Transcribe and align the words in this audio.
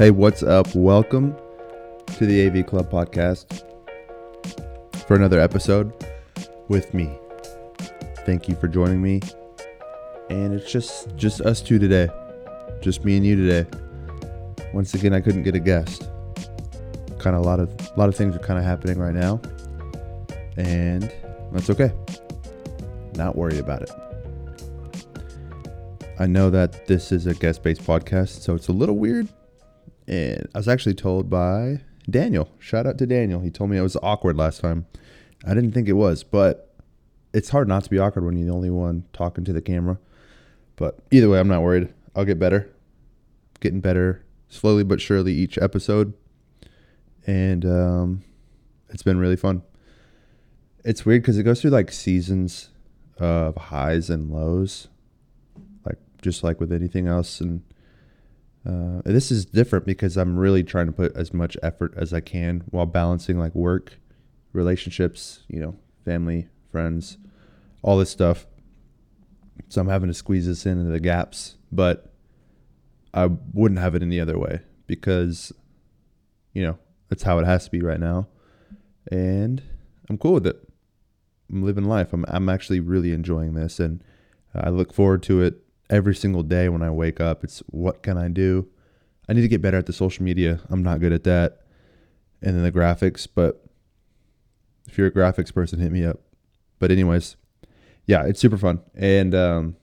Hey, 0.00 0.10
what's 0.10 0.42
up? 0.42 0.74
Welcome 0.74 1.36
to 2.16 2.24
the 2.24 2.46
AV 2.46 2.64
Club 2.66 2.90
podcast 2.90 3.64
for 5.06 5.14
another 5.14 5.38
episode 5.38 5.92
with 6.68 6.94
me. 6.94 7.14
Thank 8.24 8.48
you 8.48 8.54
for 8.54 8.66
joining 8.66 9.02
me. 9.02 9.20
And 10.30 10.54
it's 10.54 10.72
just 10.72 11.14
just 11.16 11.42
us 11.42 11.60
two 11.60 11.78
today. 11.78 12.08
Just 12.80 13.04
me 13.04 13.18
and 13.18 13.26
you 13.26 13.36
today. 13.36 13.68
Once 14.72 14.94
again, 14.94 15.12
I 15.12 15.20
couldn't 15.20 15.42
get 15.42 15.54
a 15.54 15.60
guest. 15.60 16.08
Kind 17.18 17.36
of 17.36 17.42
a 17.42 17.46
lot 17.46 17.60
of 17.60 17.68
a 17.68 18.00
lot 18.00 18.08
of 18.08 18.16
things 18.16 18.34
are 18.34 18.38
kind 18.38 18.58
of 18.58 18.64
happening 18.64 18.98
right 18.98 19.14
now. 19.14 19.38
And 20.56 21.12
that's 21.52 21.68
okay. 21.68 21.92
Not 23.16 23.36
worry 23.36 23.58
about 23.58 23.82
it. 23.82 23.90
I 26.18 26.24
know 26.26 26.48
that 26.48 26.86
this 26.86 27.12
is 27.12 27.26
a 27.26 27.34
guest-based 27.34 27.82
podcast, 27.82 28.40
so 28.40 28.54
it's 28.54 28.68
a 28.68 28.72
little 28.72 28.96
weird 28.96 29.28
and 30.10 30.48
I 30.54 30.58
was 30.58 30.66
actually 30.66 30.94
told 30.94 31.30
by 31.30 31.82
Daniel. 32.10 32.50
Shout 32.58 32.84
out 32.84 32.98
to 32.98 33.06
Daniel. 33.06 33.40
He 33.40 33.50
told 33.50 33.70
me 33.70 33.78
it 33.78 33.82
was 33.82 33.96
awkward 34.02 34.36
last 34.36 34.60
time. 34.60 34.86
I 35.46 35.54
didn't 35.54 35.70
think 35.70 35.88
it 35.88 35.92
was, 35.92 36.24
but 36.24 36.74
it's 37.32 37.50
hard 37.50 37.68
not 37.68 37.84
to 37.84 37.90
be 37.90 37.98
awkward 37.98 38.24
when 38.24 38.36
you're 38.36 38.48
the 38.48 38.52
only 38.52 38.70
one 38.70 39.04
talking 39.12 39.44
to 39.44 39.52
the 39.52 39.62
camera. 39.62 39.98
But 40.74 40.98
either 41.12 41.28
way, 41.28 41.38
I'm 41.38 41.46
not 41.46 41.62
worried. 41.62 41.94
I'll 42.16 42.24
get 42.24 42.40
better. 42.40 42.68
Getting 43.60 43.80
better 43.80 44.24
slowly 44.48 44.82
but 44.82 45.00
surely 45.00 45.32
each 45.32 45.56
episode. 45.58 46.12
And 47.24 47.64
um, 47.64 48.24
it's 48.88 49.04
been 49.04 49.18
really 49.18 49.36
fun. 49.36 49.62
It's 50.84 51.06
weird 51.06 51.22
because 51.22 51.38
it 51.38 51.44
goes 51.44 51.60
through 51.60 51.70
like 51.70 51.92
seasons 51.92 52.70
of 53.18 53.56
highs 53.56 54.10
and 54.10 54.28
lows, 54.30 54.88
like 55.86 55.98
just 56.20 56.42
like 56.42 56.58
with 56.58 56.72
anything 56.72 57.06
else. 57.06 57.40
And 57.40 57.62
uh, 58.66 59.00
this 59.04 59.30
is 59.30 59.46
different 59.46 59.86
because 59.86 60.16
I'm 60.16 60.38
really 60.38 60.62
trying 60.62 60.86
to 60.86 60.92
put 60.92 61.16
as 61.16 61.32
much 61.32 61.56
effort 61.62 61.94
as 61.96 62.12
I 62.12 62.20
can 62.20 62.62
while 62.70 62.86
balancing 62.86 63.38
like 63.38 63.54
work, 63.54 63.98
relationships, 64.52 65.44
you 65.48 65.60
know, 65.60 65.76
family, 66.04 66.48
friends, 66.70 67.16
all 67.82 67.96
this 67.98 68.10
stuff. 68.10 68.46
So 69.68 69.80
I'm 69.80 69.88
having 69.88 70.08
to 70.08 70.14
squeeze 70.14 70.46
this 70.46 70.66
in 70.66 70.78
into 70.78 70.90
the 70.92 71.00
gaps, 71.00 71.56
but 71.72 72.12
I 73.14 73.26
wouldn't 73.52 73.80
have 73.80 73.94
it 73.94 74.02
any 74.02 74.20
other 74.20 74.38
way 74.38 74.60
because, 74.86 75.52
you 76.52 76.62
know, 76.62 76.78
that's 77.08 77.22
how 77.22 77.38
it 77.38 77.46
has 77.46 77.64
to 77.64 77.70
be 77.70 77.80
right 77.80 78.00
now. 78.00 78.28
And 79.10 79.62
I'm 80.08 80.18
cool 80.18 80.34
with 80.34 80.46
it. 80.46 80.68
I'm 81.50 81.62
living 81.62 81.84
life. 81.84 82.12
I'm, 82.12 82.24
I'm 82.28 82.48
actually 82.48 82.80
really 82.80 83.12
enjoying 83.12 83.54
this 83.54 83.80
and 83.80 84.04
I 84.54 84.68
look 84.68 84.92
forward 84.92 85.22
to 85.24 85.40
it 85.42 85.62
every 85.90 86.14
single 86.14 86.42
day 86.42 86.68
when 86.68 86.82
I 86.82 86.90
wake 86.90 87.20
up. 87.20 87.44
It's 87.44 87.58
what 87.66 88.02
can 88.02 88.16
I 88.16 88.28
do? 88.28 88.68
I 89.28 89.32
need 89.32 89.42
to 89.42 89.48
get 89.48 89.60
better 89.60 89.76
at 89.76 89.86
the 89.86 89.92
social 89.92 90.24
media. 90.24 90.60
I'm 90.70 90.82
not 90.82 91.00
good 91.00 91.12
at 91.12 91.24
that. 91.24 91.60
And 92.40 92.56
then 92.56 92.62
the 92.62 92.72
graphics, 92.72 93.28
but 93.32 93.62
if 94.86 94.96
you're 94.96 95.08
a 95.08 95.12
graphics 95.12 95.52
person, 95.52 95.78
hit 95.78 95.92
me 95.92 96.04
up. 96.04 96.20
But 96.78 96.90
anyways, 96.90 97.36
yeah, 98.06 98.24
it's 98.24 98.40
super 98.40 98.56
fun. 98.56 98.80
And 98.94 99.34
um, 99.34 99.76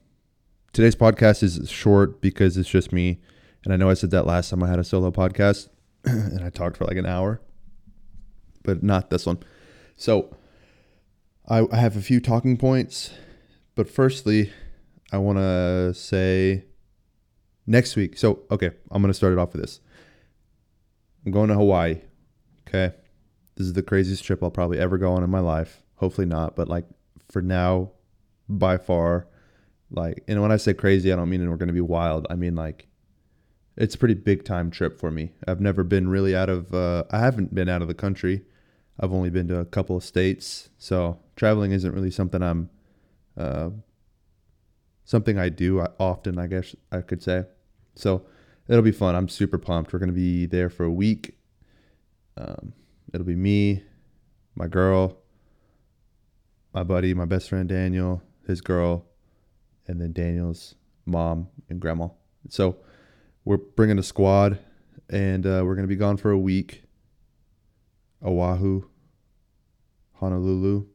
today's 0.74 0.96
podcast 0.96 1.44
is 1.44 1.70
short 1.70 2.20
because 2.20 2.58
it's 2.58 2.70
just 2.70 2.92
me. 2.92 3.20
And 3.64 3.74
I 3.74 3.78
know 3.78 3.90
I 3.90 3.94
said 3.94 4.12
that 4.12 4.26
last 4.26 4.50
time 4.50 4.64
I 4.64 4.68
had 4.68 4.80
a 4.80 4.84
solo 4.84 5.12
podcast 5.12 5.70
and 6.06 6.44
I 6.44 6.50
talked 6.50 6.78
for 6.78 6.86
like 6.86 6.98
an 6.98 7.06
hour, 7.06 7.42
but 8.64 8.82
not 8.82 9.10
this 9.10 9.26
one. 9.26 9.40
So 9.96 10.36
I, 11.48 11.66
I 11.72 11.78
have 11.78 11.96
a 11.96 12.02
few 12.02 12.20
talking 12.20 12.58
points. 12.58 13.12
But 13.76 13.90
firstly, 13.90 14.52
I 15.12 15.18
want 15.18 15.38
to 15.38 15.94
say 15.94 16.66
next 17.66 17.96
week. 17.96 18.18
So, 18.18 18.44
okay, 18.52 18.72
I'm 18.92 19.02
going 19.02 19.12
to 19.12 19.18
start 19.18 19.34
it 19.34 19.40
off 19.40 19.54
with 19.54 19.62
this. 19.62 19.80
I'm 21.26 21.32
going 21.32 21.50
to 21.50 21.56
Hawaii. 21.56 22.02
Okay. 22.68 22.94
This 23.56 23.68
is 23.68 23.74
the 23.74 23.84
craziest 23.84 24.24
trip 24.24 24.44
I'll 24.44 24.52
probably 24.52 24.80
ever 24.80 24.98
go 24.98 25.14
on 25.14 25.24
in 25.24 25.30
my 25.30 25.40
life. 25.40 25.82
Hopefully 25.96 26.28
not, 26.28 26.56
but 26.56 26.68
like 26.68 26.86
for 27.30 27.42
now, 27.42 27.92
by 28.48 28.78
far, 28.78 29.28
like, 29.90 30.24
and 30.28 30.42
when 30.42 30.52
I 30.52 30.58
say 30.58 30.74
crazy, 30.74 31.12
I 31.12 31.16
don't 31.16 31.30
mean 31.30 31.50
we're 31.50 31.58
going 31.58 31.68
to 31.68 31.74
be 31.74 31.82
wild. 31.82 32.28
I 32.30 32.36
mean 32.36 32.56
like 32.56 32.88
it's 33.76 33.96
a 33.96 33.98
pretty 33.98 34.14
big 34.14 34.44
time 34.44 34.70
trip 34.70 35.00
for 35.00 35.12
me. 35.12 35.32
I've 35.48 35.62
never 35.62 35.84
been 35.84 36.08
really 36.08 36.36
out 36.36 36.50
of, 36.50 36.74
uh, 36.74 37.04
I 37.12 37.20
haven't 37.20 37.54
been 37.54 37.70
out 37.70 37.82
of 37.82 37.88
the 37.88 37.94
country. 37.94 38.44
I've 39.00 39.14
only 39.14 39.30
been 39.30 39.48
to 39.50 39.60
a 39.60 39.66
couple 39.66 39.98
of 39.98 40.04
states. 40.04 40.70
So 40.78 41.20
traveling 41.36 41.72
isn't 41.72 41.94
really 41.94 42.12
something 42.12 42.42
I'm 42.42 42.70
uh, 43.36 43.70
something 45.08 45.40
I 45.40 45.48
do 45.48 45.80
often, 46.00 46.38
I 46.38 46.48
guess 46.48 46.76
I 46.92 47.00
could 47.00 47.24
say. 47.24 47.46
So 47.96 48.26
it'll 48.68 48.84
be 48.84 48.92
fun. 48.92 49.16
I'm 49.16 49.30
super 49.30 49.58
pumped. 49.58 49.94
We're 49.94 50.00
going 50.00 50.10
to 50.10 50.14
be 50.14 50.46
there 50.46 50.70
for 50.70 50.84
a 50.84 50.92
week. 50.92 51.38
Um, 52.36 52.74
it'll 53.14 53.26
be 53.26 53.38
me, 53.38 53.84
my 54.54 54.68
girl, 54.68 55.18
my 56.74 56.84
buddy, 56.84 57.14
my 57.14 57.24
best 57.24 57.48
friend 57.48 57.70
Daniel, 57.70 58.22
his 58.46 58.60
girl, 58.60 59.06
and 59.88 60.02
then 60.02 60.12
Daniel's 60.12 60.76
mom 61.06 61.48
and 61.70 61.80
grandma. 61.80 62.10
So 62.50 62.76
we're 63.46 63.58
bringing 63.58 63.98
a 63.98 64.04
squad, 64.04 64.60
and 65.10 65.46
uh, 65.46 65.62
we're 65.64 65.76
going 65.76 65.88
to 65.88 65.88
be 65.88 65.96
gone 65.96 66.18
for 66.18 66.32
a 66.32 66.38
week. 66.38 66.84
Oahu, 68.22 68.84
Honolulu, 70.16 70.86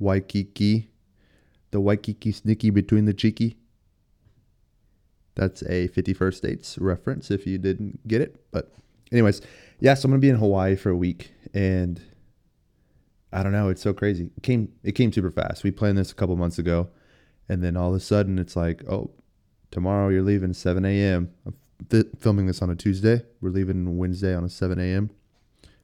Waikiki, 0.00 0.90
the 1.70 1.80
Waikiki 1.80 2.32
Snicky 2.32 2.72
between 2.72 3.04
the 3.04 3.14
cheeky. 3.14 3.56
That's 5.34 5.62
a 5.62 5.88
51st 5.88 6.34
States 6.34 6.78
reference 6.78 7.30
if 7.30 7.46
you 7.46 7.58
didn't 7.58 8.06
get 8.08 8.20
it. 8.22 8.36
But, 8.50 8.72
anyways, 9.12 9.42
yeah, 9.80 9.94
so 9.94 10.06
I'm 10.06 10.12
going 10.12 10.20
to 10.20 10.24
be 10.24 10.30
in 10.30 10.36
Hawaii 10.36 10.76
for 10.76 10.90
a 10.90 10.96
week. 10.96 11.32
And 11.52 12.00
I 13.32 13.42
don't 13.42 13.52
know. 13.52 13.68
It's 13.68 13.82
so 13.82 13.92
crazy. 13.92 14.30
It 14.36 14.42
came, 14.42 14.72
it 14.82 14.92
came 14.92 15.12
super 15.12 15.30
fast. 15.30 15.62
We 15.62 15.70
planned 15.70 15.98
this 15.98 16.10
a 16.10 16.14
couple 16.14 16.36
months 16.36 16.58
ago. 16.58 16.88
And 17.48 17.62
then 17.62 17.76
all 17.76 17.90
of 17.90 17.94
a 17.94 18.00
sudden, 18.00 18.38
it's 18.38 18.56
like, 18.56 18.82
oh, 18.88 19.10
tomorrow 19.70 20.08
you're 20.08 20.22
leaving 20.22 20.54
7 20.54 20.84
a.m. 20.84 21.30
I'm 21.44 21.54
th- 21.90 22.06
filming 22.18 22.46
this 22.46 22.62
on 22.62 22.70
a 22.70 22.74
Tuesday. 22.74 23.22
We're 23.40 23.50
leaving 23.50 23.98
Wednesday 23.98 24.34
on 24.34 24.44
a 24.44 24.48
7 24.48 24.78
a.m. 24.78 25.10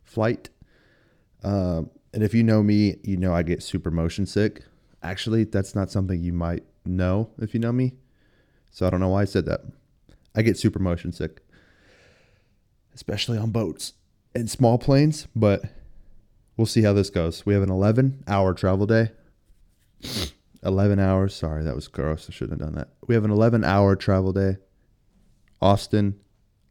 flight. 0.02 0.48
Um, 1.44 1.90
and 2.14 2.22
if 2.22 2.34
you 2.34 2.42
know 2.42 2.62
me, 2.62 2.96
you 3.02 3.16
know 3.16 3.34
I 3.34 3.42
get 3.42 3.62
super 3.62 3.90
motion 3.90 4.26
sick. 4.26 4.64
Actually, 5.02 5.44
that's 5.44 5.74
not 5.74 5.90
something 5.90 6.22
you 6.22 6.32
might 6.32 6.64
know 6.84 7.30
if 7.38 7.54
you 7.54 7.60
know 7.60 7.72
me. 7.72 7.94
So 8.70 8.86
I 8.86 8.90
don't 8.90 9.00
know 9.00 9.08
why 9.08 9.22
I 9.22 9.26
said 9.26 9.46
that. 9.46 9.60
I 10.34 10.42
get 10.42 10.58
super 10.58 10.78
motion 10.78 11.12
sick, 11.12 11.40
especially 12.94 13.36
on 13.36 13.50
boats 13.50 13.94
and 14.34 14.50
small 14.50 14.78
planes, 14.78 15.26
but 15.36 15.62
we'll 16.56 16.66
see 16.66 16.82
how 16.82 16.92
this 16.92 17.10
goes. 17.10 17.44
We 17.44 17.54
have 17.54 17.62
an 17.62 17.70
11 17.70 18.24
hour 18.26 18.54
travel 18.54 18.86
day. 18.86 19.10
11 20.64 20.98
hours. 21.00 21.34
Sorry, 21.34 21.64
that 21.64 21.74
was 21.74 21.88
gross. 21.88 22.28
I 22.28 22.32
shouldn't 22.32 22.60
have 22.60 22.68
done 22.68 22.78
that. 22.78 22.88
We 23.06 23.14
have 23.14 23.24
an 23.24 23.30
11 23.32 23.64
hour 23.64 23.96
travel 23.96 24.32
day. 24.32 24.58
Austin, 25.60 26.18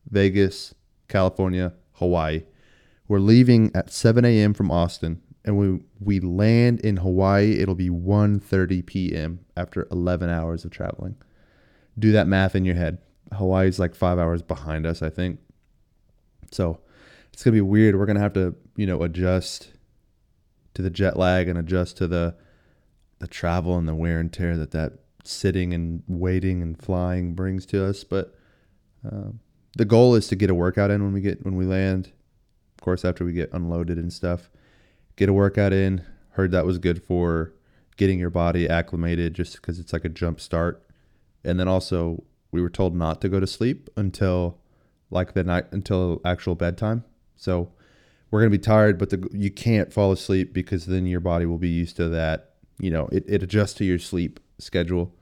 Vegas, 0.09 0.74
California, 1.08 1.74
Hawaii. 1.94 2.44
We're 3.08 3.19
leaving 3.19 3.72
at 3.75 3.92
7 3.92 4.24
a.m. 4.24 4.53
from 4.53 4.72
Austin 4.72 5.22
and 5.44 5.57
we 5.57 5.79
we 6.00 6.19
land 6.19 6.79
in 6.81 6.97
Hawaii, 6.97 7.59
it'll 7.59 7.75
be 7.75 7.90
1:30 7.90 8.85
p.m. 8.85 9.40
after 9.57 9.88
11 9.91 10.29
hours 10.29 10.66
of 10.66 10.72
traveling. 10.72 11.16
Do 11.97 12.12
that 12.12 12.28
math 12.28 12.56
in 12.56 12.66
your 12.66 12.75
head. 12.75 13.00
Hawaii's 13.34 13.80
like 13.80 13.96
5 13.96 14.19
hours 14.19 14.41
behind 14.41 14.85
us, 14.85 15.01
I 15.01 15.09
think. 15.09 15.40
So, 16.51 16.80
it's 17.31 17.44
going 17.44 17.53
to 17.53 17.57
be 17.57 17.62
weird. 17.62 17.96
We're 17.96 18.06
going 18.06 18.18
to 18.18 18.22
have 18.22 18.34
to, 18.34 18.56
you 18.75 18.85
know, 18.85 19.03
adjust 19.03 19.72
to 20.74 20.81
the 20.81 20.90
jet 20.90 21.18
lag 21.18 21.47
and 21.47 21.57
adjust 21.57 21.97
to 21.97 22.07
the 22.07 22.35
the 23.19 23.27
travel 23.27 23.77
and 23.77 23.88
the 23.88 23.95
wear 23.95 24.19
and 24.19 24.31
tear 24.31 24.57
that 24.57 24.71
that 24.71 24.94
sitting 25.24 25.74
and 25.74 26.04
waiting 26.07 26.62
and 26.62 26.81
flying 26.81 27.33
brings 27.33 27.65
to 27.68 27.86
us, 27.86 28.04
but 28.04 28.36
uh, 29.06 29.30
the 29.77 29.86
goal 29.86 30.15
is 30.15 30.27
to 30.27 30.36
get 30.36 30.50
a 30.50 30.56
workout 30.56 30.92
in 30.92 31.04
when 31.04 31.13
we 31.13 31.21
get 31.21 31.44
when 31.44 31.56
we 31.56 31.65
land. 31.65 32.12
Of 32.77 32.83
course, 32.83 33.06
after 33.06 33.24
we 33.24 33.33
get 33.33 33.54
unloaded 33.54 33.98
and 33.98 34.12
stuff 34.12 34.50
get 35.21 35.29
a 35.29 35.33
workout 35.33 35.71
in. 35.71 36.03
Heard 36.31 36.51
that 36.51 36.65
was 36.65 36.79
good 36.79 37.03
for 37.03 37.53
getting 37.95 38.18
your 38.18 38.31
body 38.31 38.68
acclimated 38.68 39.35
just 39.35 39.56
because 39.56 39.77
it's 39.77 39.94
like 39.94 40.03
a 40.03 40.09
jump 40.09 40.41
start. 40.41 40.83
And 41.44 41.59
then 41.59 41.68
also, 41.68 42.23
we 42.51 42.59
were 42.59 42.71
told 42.71 42.95
not 42.95 43.21
to 43.21 43.29
go 43.29 43.39
to 43.39 43.45
sleep 43.45 43.88
until 43.95 44.57
like 45.12 45.33
the 45.33 45.44
night 45.44 45.65
until 45.69 46.21
actual 46.25 46.56
bedtime. 46.56 47.03
So 47.35 47.71
we're 48.31 48.39
gonna 48.39 48.50
be 48.50 48.57
tired, 48.57 48.97
but 48.97 49.12
the, 49.12 49.29
you 49.31 49.51
can't 49.51 49.94
fall 49.94 50.12
asleep 50.12 50.53
because 50.53 50.88
then 50.88 51.06
your 51.06 51.19
body 51.19 51.45
will 51.45 51.59
be 51.59 51.69
used 51.69 51.97
to 51.97 52.09
that. 52.09 52.53
You 52.79 52.89
know, 52.89 53.07
it, 53.12 53.24
it 53.27 53.44
adjusts 53.44 53.75
to 53.75 53.85
your 53.85 54.00
sleep 54.00 54.39
schedule. 54.57 55.13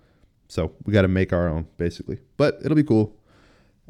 So 0.47 0.71
we 0.85 0.93
got 0.93 1.01
to 1.01 1.09
make 1.09 1.33
our 1.33 1.49
own 1.49 1.67
basically, 1.75 2.19
but 2.37 2.57
it'll 2.63 2.75
be 2.75 2.83
cool. 2.83 3.17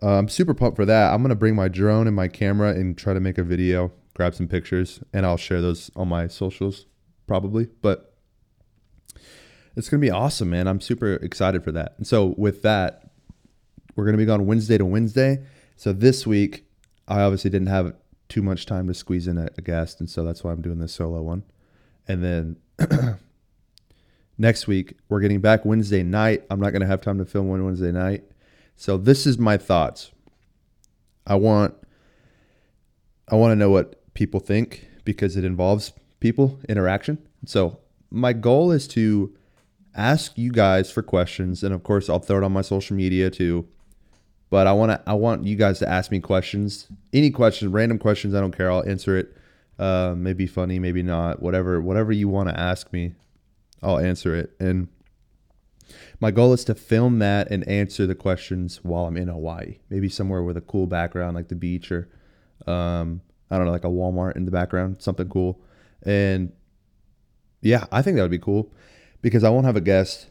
Uh, 0.02 0.18
I'm 0.18 0.28
super 0.28 0.56
pumped 0.56 0.76
for 0.76 0.86
that. 0.86 1.14
I'm 1.14 1.22
gonna 1.22 1.36
bring 1.36 1.56
my 1.56 1.68
drone 1.68 2.08
and 2.08 2.16
my 2.16 2.30
camera 2.30 2.72
and 2.72 2.98
try 2.98 3.14
to 3.14 3.20
make 3.20 3.38
a 3.38 3.44
video 3.44 3.92
grab 4.20 4.36
some 4.36 4.50
pictures, 4.50 5.00
and 5.14 5.26
I'll 5.26 5.38
share 5.38 5.62
those 5.62 5.90
on 5.96 6.10
my 6.10 6.28
socials 6.28 6.88
probably. 7.26 7.70
But 7.82 8.14
it's 9.78 9.88
gonna 9.88 10.02
be 10.02 10.12
awesome, 10.12 10.50
man. 10.50 10.68
I'm 10.68 10.82
super 10.82 11.14
excited 11.14 11.64
for 11.64 11.72
that. 11.72 11.94
And 11.98 12.06
so 12.06 12.36
with 12.38 12.62
that, 12.64 13.12
we're 13.96 14.04
gonna 14.04 14.18
be 14.18 14.26
gone 14.26 14.46
Wednesday 14.46 14.78
to 14.78 14.84
Wednesday. 14.84 15.46
So 15.78 15.94
this 15.94 16.28
week 16.28 16.66
I 17.08 17.22
obviously 17.22 17.50
didn't 17.50 17.70
have 17.70 17.96
too 18.28 18.42
much 18.42 18.66
time 18.66 18.88
to 18.88 18.94
squeeze 18.94 19.26
in 19.26 19.38
a, 19.38 19.48
a 19.58 19.62
guest, 19.62 20.02
and 20.02 20.10
so 20.10 20.26
that's 20.26 20.44
why 20.44 20.52
I'm 20.52 20.62
doing 20.62 20.80
this 20.80 20.92
solo 20.92 21.22
one. 21.22 21.44
And 22.06 22.22
then 22.22 22.58
next 24.38 24.68
week 24.68 24.98
we're 25.08 25.22
getting 25.22 25.40
back 25.40 25.64
Wednesday 25.64 26.04
night. 26.04 26.44
I'm 26.52 26.60
not 26.60 26.72
going 26.72 26.82
to 26.82 26.88
have 26.88 27.00
time 27.00 27.20
to 27.20 27.26
film 27.26 27.48
one 27.48 27.64
Wednesday 27.64 27.94
night, 27.94 28.26
so 28.76 28.98
this 28.98 29.26
is 29.26 29.38
my 29.38 29.56
thoughts. 29.56 30.12
I 31.26 31.36
want 31.36 31.74
I 33.30 33.36
want 33.36 33.52
to 33.52 33.56
know 33.56 33.70
what 33.70 33.99
people 34.20 34.42
think 34.42 34.86
because 35.06 35.38
it 35.38 35.46
involves 35.46 35.94
people 36.20 36.60
interaction. 36.68 37.18
So 37.46 37.80
my 38.12 38.34
goal 38.34 38.70
is 38.70 38.86
to 38.90 39.34
ask 39.96 40.38
you 40.38 40.52
guys 40.52 40.92
for 40.92 41.02
questions, 41.02 41.64
and 41.64 41.74
of 41.74 41.84
course 41.84 42.10
I'll 42.10 42.20
throw 42.20 42.40
it 42.40 42.44
on 42.44 42.52
my 42.52 42.62
social 42.62 42.98
media 42.98 43.32
too. 43.32 43.66
But 44.50 44.68
I 44.68 44.74
want 44.74 44.92
to 44.92 45.02
I 45.10 45.14
want 45.14 45.46
you 45.46 45.56
guys 45.56 45.80
to 45.80 45.88
ask 45.88 46.12
me 46.12 46.20
questions, 46.20 46.88
any 47.14 47.32
questions, 47.32 47.72
random 47.72 47.98
questions. 47.98 48.36
I 48.36 48.42
don't 48.42 48.56
care. 48.56 48.70
I'll 48.70 48.86
answer 48.86 49.18
it. 49.18 49.38
Uh, 49.80 50.16
maybe 50.18 50.48
funny, 50.48 50.80
maybe 50.80 51.02
not. 51.02 51.42
Whatever 51.42 51.80
whatever 51.80 52.12
you 52.12 52.28
want 52.28 52.50
to 52.50 52.60
ask 52.60 52.92
me, 52.92 53.14
I'll 53.82 54.00
answer 54.00 54.36
it. 54.36 54.52
And 54.60 54.90
my 56.20 56.32
goal 56.32 56.52
is 56.52 56.66
to 56.66 56.76
film 56.76 57.20
that 57.20 57.50
and 57.50 57.66
answer 57.70 58.06
the 58.06 58.16
questions 58.16 58.82
while 58.84 59.06
I'm 59.06 59.16
in 59.16 59.30
Hawaii. 59.30 59.78
Maybe 59.90 60.10
somewhere 60.10 60.44
with 60.44 60.58
a 60.58 60.62
cool 60.62 60.88
background 60.88 61.36
like 61.36 61.48
the 61.48 61.56
beach 61.56 61.90
or 61.90 62.10
um, 62.68 63.22
I 63.52 63.58
don't 63.58 63.66
know, 63.66 63.72
like 63.72 63.84
a 63.84 63.88
Walmart 63.88 64.36
in 64.36 64.46
the 64.46 64.52
background, 64.52 64.98
something 65.00 65.28
cool. 65.30 65.60
And 66.04 66.52
yeah, 67.62 67.86
I 67.92 68.02
think 68.02 68.16
that 68.16 68.22
would 68.22 68.32
be 68.32 68.40
cool 68.40 68.72
because 69.22 69.44
I 69.44 69.50
won't 69.50 69.66
have 69.66 69.76
a 69.76 69.82
guest, 69.82 70.28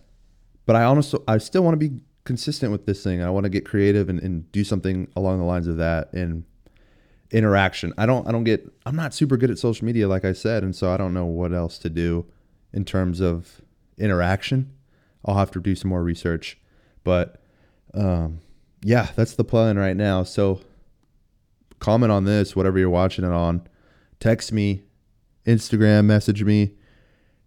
but 0.66 0.76
I 0.76 0.84
honestly, 0.84 1.20
I 1.28 1.38
still 1.38 1.62
want 1.62 1.78
to 1.78 1.88
be 1.88 2.00
consistent 2.24 2.72
with 2.72 2.86
this 2.86 3.02
thing. 3.02 3.22
I 3.22 3.30
want 3.30 3.44
to 3.44 3.50
get 3.50 3.64
creative 3.64 4.08
and, 4.08 4.20
and 4.20 4.50
do 4.52 4.64
something 4.64 5.08
along 5.16 5.38
the 5.38 5.44
lines 5.44 5.66
of 5.66 5.76
that 5.78 6.12
and 6.12 6.44
interaction. 7.30 7.92
I 7.98 8.06
don't, 8.06 8.26
I 8.26 8.32
don't 8.32 8.44
get, 8.44 8.70
I'm 8.86 8.96
not 8.96 9.14
super 9.14 9.36
good 9.36 9.50
at 9.50 9.58
social 9.58 9.84
media, 9.84 10.08
like 10.08 10.24
I 10.24 10.32
said. 10.32 10.62
And 10.62 10.74
so 10.74 10.90
I 10.90 10.96
don't 10.96 11.12
know 11.12 11.26
what 11.26 11.52
else 11.52 11.78
to 11.78 11.90
do 11.90 12.26
in 12.72 12.84
terms 12.84 13.20
of 13.20 13.60
interaction. 13.98 14.72
I'll 15.24 15.36
have 15.36 15.50
to 15.52 15.60
do 15.60 15.74
some 15.74 15.88
more 15.90 16.02
research, 16.02 16.58
but, 17.04 17.40
um, 17.92 18.40
yeah, 18.82 19.08
that's 19.16 19.34
the 19.34 19.44
plan 19.44 19.76
right 19.76 19.96
now. 19.96 20.22
So 20.22 20.60
comment 21.78 22.12
on 22.12 22.24
this, 22.24 22.56
whatever 22.56 22.78
you're 22.78 22.90
watching 22.90 23.24
it 23.24 23.32
on. 23.32 23.66
Text 24.20 24.52
me, 24.52 24.82
Instagram, 25.46 26.06
message 26.06 26.42
me, 26.42 26.74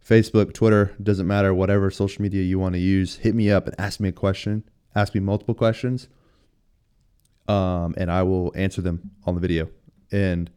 Facebook, 0.06 0.54
Twitter, 0.54 0.96
doesn't 1.02 1.28
matter, 1.28 1.54
whatever 1.54 1.92
social 1.92 2.22
media 2.22 2.42
you 2.42 2.60
want 2.60 2.74
to 2.74 2.80
use. 2.80 3.18
Hit 3.18 3.36
me 3.36 3.52
up 3.52 3.68
and 3.68 3.76
ask 3.80 4.00
me 4.00 4.10
a 4.10 4.14
question. 4.14 4.64
Ask 4.96 5.14
me 5.14 5.22
multiple 5.22 5.56
questions. 5.56 6.08
Um, 7.48 7.94
and 7.98 8.12
I 8.12 8.24
will 8.24 8.52
answer 8.56 8.82
them 8.82 9.12
on 9.26 9.36
the 9.36 9.42
video. 9.42 9.70
And 10.12 10.50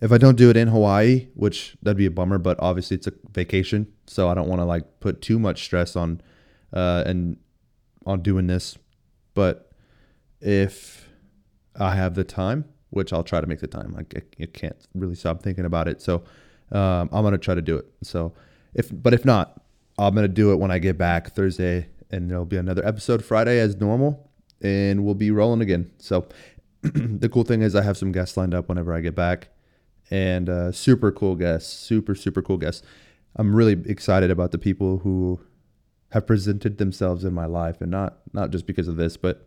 if 0.00 0.12
I 0.12 0.18
don't 0.18 0.36
do 0.36 0.50
it 0.50 0.56
in 0.56 0.68
Hawaii, 0.68 1.28
which 1.34 1.76
that'd 1.82 1.96
be 1.96 2.06
a 2.06 2.10
bummer, 2.10 2.38
but 2.38 2.58
obviously 2.60 2.96
it's 2.96 3.06
a 3.06 3.12
vacation, 3.32 3.92
so 4.06 4.28
I 4.28 4.34
don't 4.34 4.48
want 4.48 4.60
to 4.60 4.64
like 4.64 5.00
put 5.00 5.22
too 5.22 5.38
much 5.38 5.64
stress 5.64 5.96
on 5.96 6.20
uh, 6.72 7.04
and 7.06 7.38
on 8.04 8.22
doing 8.22 8.46
this. 8.46 8.76
But 9.34 9.70
if 10.40 11.08
I 11.74 11.94
have 11.94 12.14
the 12.14 12.24
time, 12.24 12.66
which 12.96 13.12
I'll 13.12 13.22
try 13.22 13.40
to 13.40 13.46
make 13.46 13.60
the 13.60 13.66
time. 13.66 13.92
Like 13.92 14.14
I, 14.16 14.42
I 14.42 14.46
can't 14.46 14.76
really 14.94 15.14
stop 15.14 15.42
thinking 15.42 15.66
about 15.66 15.86
it. 15.86 16.00
So 16.00 16.24
um, 16.72 17.10
I'm 17.12 17.22
gonna 17.22 17.38
try 17.38 17.54
to 17.54 17.62
do 17.62 17.76
it. 17.76 17.86
So 18.02 18.32
if 18.74 18.88
but 18.90 19.14
if 19.14 19.24
not, 19.24 19.62
I'm 19.98 20.14
gonna 20.14 20.28
do 20.28 20.52
it 20.52 20.56
when 20.56 20.70
I 20.70 20.78
get 20.78 20.98
back 20.98 21.32
Thursday, 21.32 21.88
and 22.10 22.30
there'll 22.30 22.46
be 22.46 22.56
another 22.56 22.84
episode 22.84 23.24
Friday 23.24 23.60
as 23.60 23.76
normal, 23.76 24.30
and 24.62 25.04
we'll 25.04 25.14
be 25.14 25.30
rolling 25.30 25.60
again. 25.60 25.90
So 25.98 26.26
the 26.82 27.28
cool 27.28 27.44
thing 27.44 27.62
is 27.62 27.76
I 27.76 27.82
have 27.82 27.98
some 27.98 28.12
guests 28.12 28.36
lined 28.36 28.54
up 28.54 28.68
whenever 28.68 28.92
I 28.92 29.00
get 29.00 29.14
back, 29.14 29.48
and 30.10 30.48
uh, 30.48 30.72
super 30.72 31.12
cool 31.12 31.36
guests, 31.36 31.72
super 31.72 32.14
super 32.14 32.42
cool 32.42 32.56
guests. 32.56 32.82
I'm 33.36 33.54
really 33.54 33.78
excited 33.84 34.30
about 34.30 34.50
the 34.50 34.58
people 34.58 34.98
who 34.98 35.40
have 36.12 36.26
presented 36.26 36.78
themselves 36.78 37.24
in 37.24 37.34
my 37.34 37.46
life, 37.46 37.80
and 37.82 37.90
not 37.90 38.18
not 38.32 38.50
just 38.50 38.66
because 38.66 38.88
of 38.88 38.96
this, 38.96 39.18
but 39.18 39.46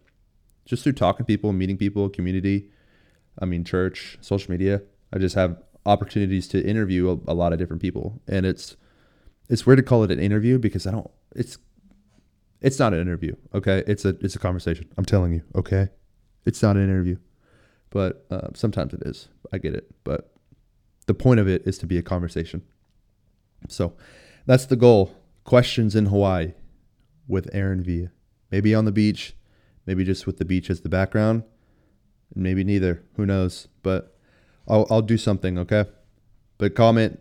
just 0.66 0.84
through 0.84 0.94
talking 0.94 1.26
to 1.26 1.28
people, 1.28 1.52
meeting 1.52 1.78
people, 1.78 2.10
community 2.10 2.70
I 3.40 3.46
mean, 3.46 3.64
church, 3.64 4.18
social 4.22 4.52
media. 4.52 4.82
I 5.14 5.18
just 5.18 5.36
have 5.36 5.58
opportunities 5.86 6.48
to 6.50 6.64
interview 6.66 7.10
a, 7.10 7.32
a, 7.32 7.34
lot 7.34 7.54
of 7.54 7.60
different 7.60 7.82
people, 7.82 8.22
and 8.28 8.46
it's 8.46 8.76
it's 9.50 9.66
weird 9.66 9.78
to 9.78 9.84
call 9.84 10.04
it 10.04 10.12
an 10.12 10.20
interview 10.20 10.60
because 10.60 10.86
I 10.86 10.92
don't. 10.92 11.10
It's 11.36 11.58
it's 12.62 12.80
not 12.80 12.94
an 12.94 13.00
interview. 13.00 13.36
Okay, 13.54 13.84
it's 13.88 14.06
a 14.06 14.10
it's 14.22 14.36
a 14.36 14.40
conversation. 14.40 14.90
I'm 14.98 15.06
telling 15.06 15.34
you. 15.34 15.44
Okay, 15.56 15.90
it's 16.46 16.62
not 16.62 16.76
an 16.76 16.84
interview, 16.84 17.18
but 17.90 18.26
uh, 18.30 18.50
sometimes 18.54 18.94
it 18.94 19.02
is. 19.06 19.30
I 19.52 19.58
get 19.58 19.74
it, 19.74 19.90
but 20.04 20.32
the 21.08 21.14
point 21.14 21.40
of 21.40 21.48
it 21.48 21.64
is 21.66 21.78
to 21.80 21.88
be 21.88 21.98
a 21.98 22.04
conversation. 22.04 22.62
So 23.68 23.94
that's 24.46 24.66
the 24.66 24.76
goal. 24.76 25.16
Questions 25.44 25.96
in 25.96 26.08
Hawaii 26.08 26.54
with 27.28 27.50
Aaron 27.54 27.84
Villa. 27.84 28.10
Maybe 28.52 28.76
on 28.76 28.86
the 28.86 28.92
beach, 28.92 29.36
maybe 29.86 30.04
just 30.04 30.28
with 30.28 30.38
the 30.38 30.46
beach 30.46 30.70
as 30.70 30.82
the 30.82 30.90
background 30.90 31.44
maybe 32.36 32.64
neither. 32.64 33.04
Who 33.16 33.26
knows? 33.26 33.68
But 33.84 34.16
I'll 34.68 34.88
I'll 34.90 35.02
do 35.02 35.18
something, 35.18 35.58
okay? 35.58 35.86
But 36.58 36.76
comment, 36.76 37.20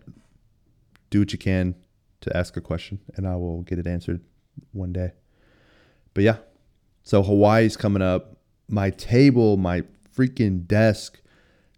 do 1.11 1.21
what 1.21 1.33
you 1.33 1.39
can 1.39 1.75
to 2.21 2.37
ask 2.37 2.57
a 2.57 2.61
question, 2.61 3.01
and 3.15 3.27
I 3.27 3.37
will 3.37 3.63
get 3.63 3.79
it 3.79 3.87
answered 3.87 4.21
one 4.73 4.93
day. 4.93 5.13
But 6.15 6.25
yeah, 6.25 6.39
so 7.03 7.23
Hawaii's 7.23 7.77
coming 7.77 8.03
up. 8.03 8.37
My 8.69 8.91
table, 8.91 9.57
my 9.57 9.83
freaking 10.15 10.67
desk 10.67 11.21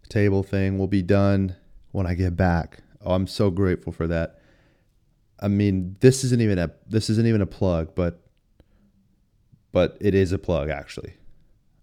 table 0.09 0.43
thing 0.43 0.77
will 0.77 0.87
be 0.87 1.01
done 1.01 1.55
when 1.91 2.05
I 2.05 2.15
get 2.15 2.35
back. 2.35 2.79
Oh, 3.03 3.13
I'm 3.13 3.27
so 3.27 3.49
grateful 3.49 3.93
for 3.93 4.07
that. 4.07 4.39
I 5.39 5.47
mean, 5.47 5.95
this 6.01 6.23
isn't 6.23 6.41
even 6.41 6.59
a 6.59 6.71
this 6.87 7.09
isn't 7.09 7.25
even 7.25 7.41
a 7.41 7.45
plug, 7.45 7.95
but 7.95 8.21
but 9.71 9.97
it 10.01 10.13
is 10.13 10.31
a 10.31 10.37
plug 10.37 10.69
actually. 10.69 11.13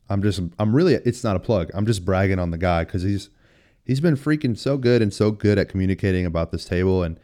I'm 0.09 0.23
just 0.23 0.41
I'm 0.59 0.75
really 0.75 0.95
it's 0.95 1.25
not 1.25 1.37
a 1.37 1.41
plug. 1.41 1.71
I'm 1.75 1.87
just 1.87 2.05
bragging 2.05 2.39
on 2.39 2.51
the 2.51 2.59
guy 2.59 2.85
because 2.85 3.03
he's 3.03 3.31
he's 3.85 4.01
been 4.01 4.17
freaking 4.17 4.57
so 4.57 4.77
good 4.77 5.03
and 5.03 5.13
so 5.13 5.31
good 5.31 5.59
at 5.59 5.69
communicating 5.69 6.27
about 6.27 6.53
this 6.53 6.65
table 6.65 7.03
and 7.03 7.19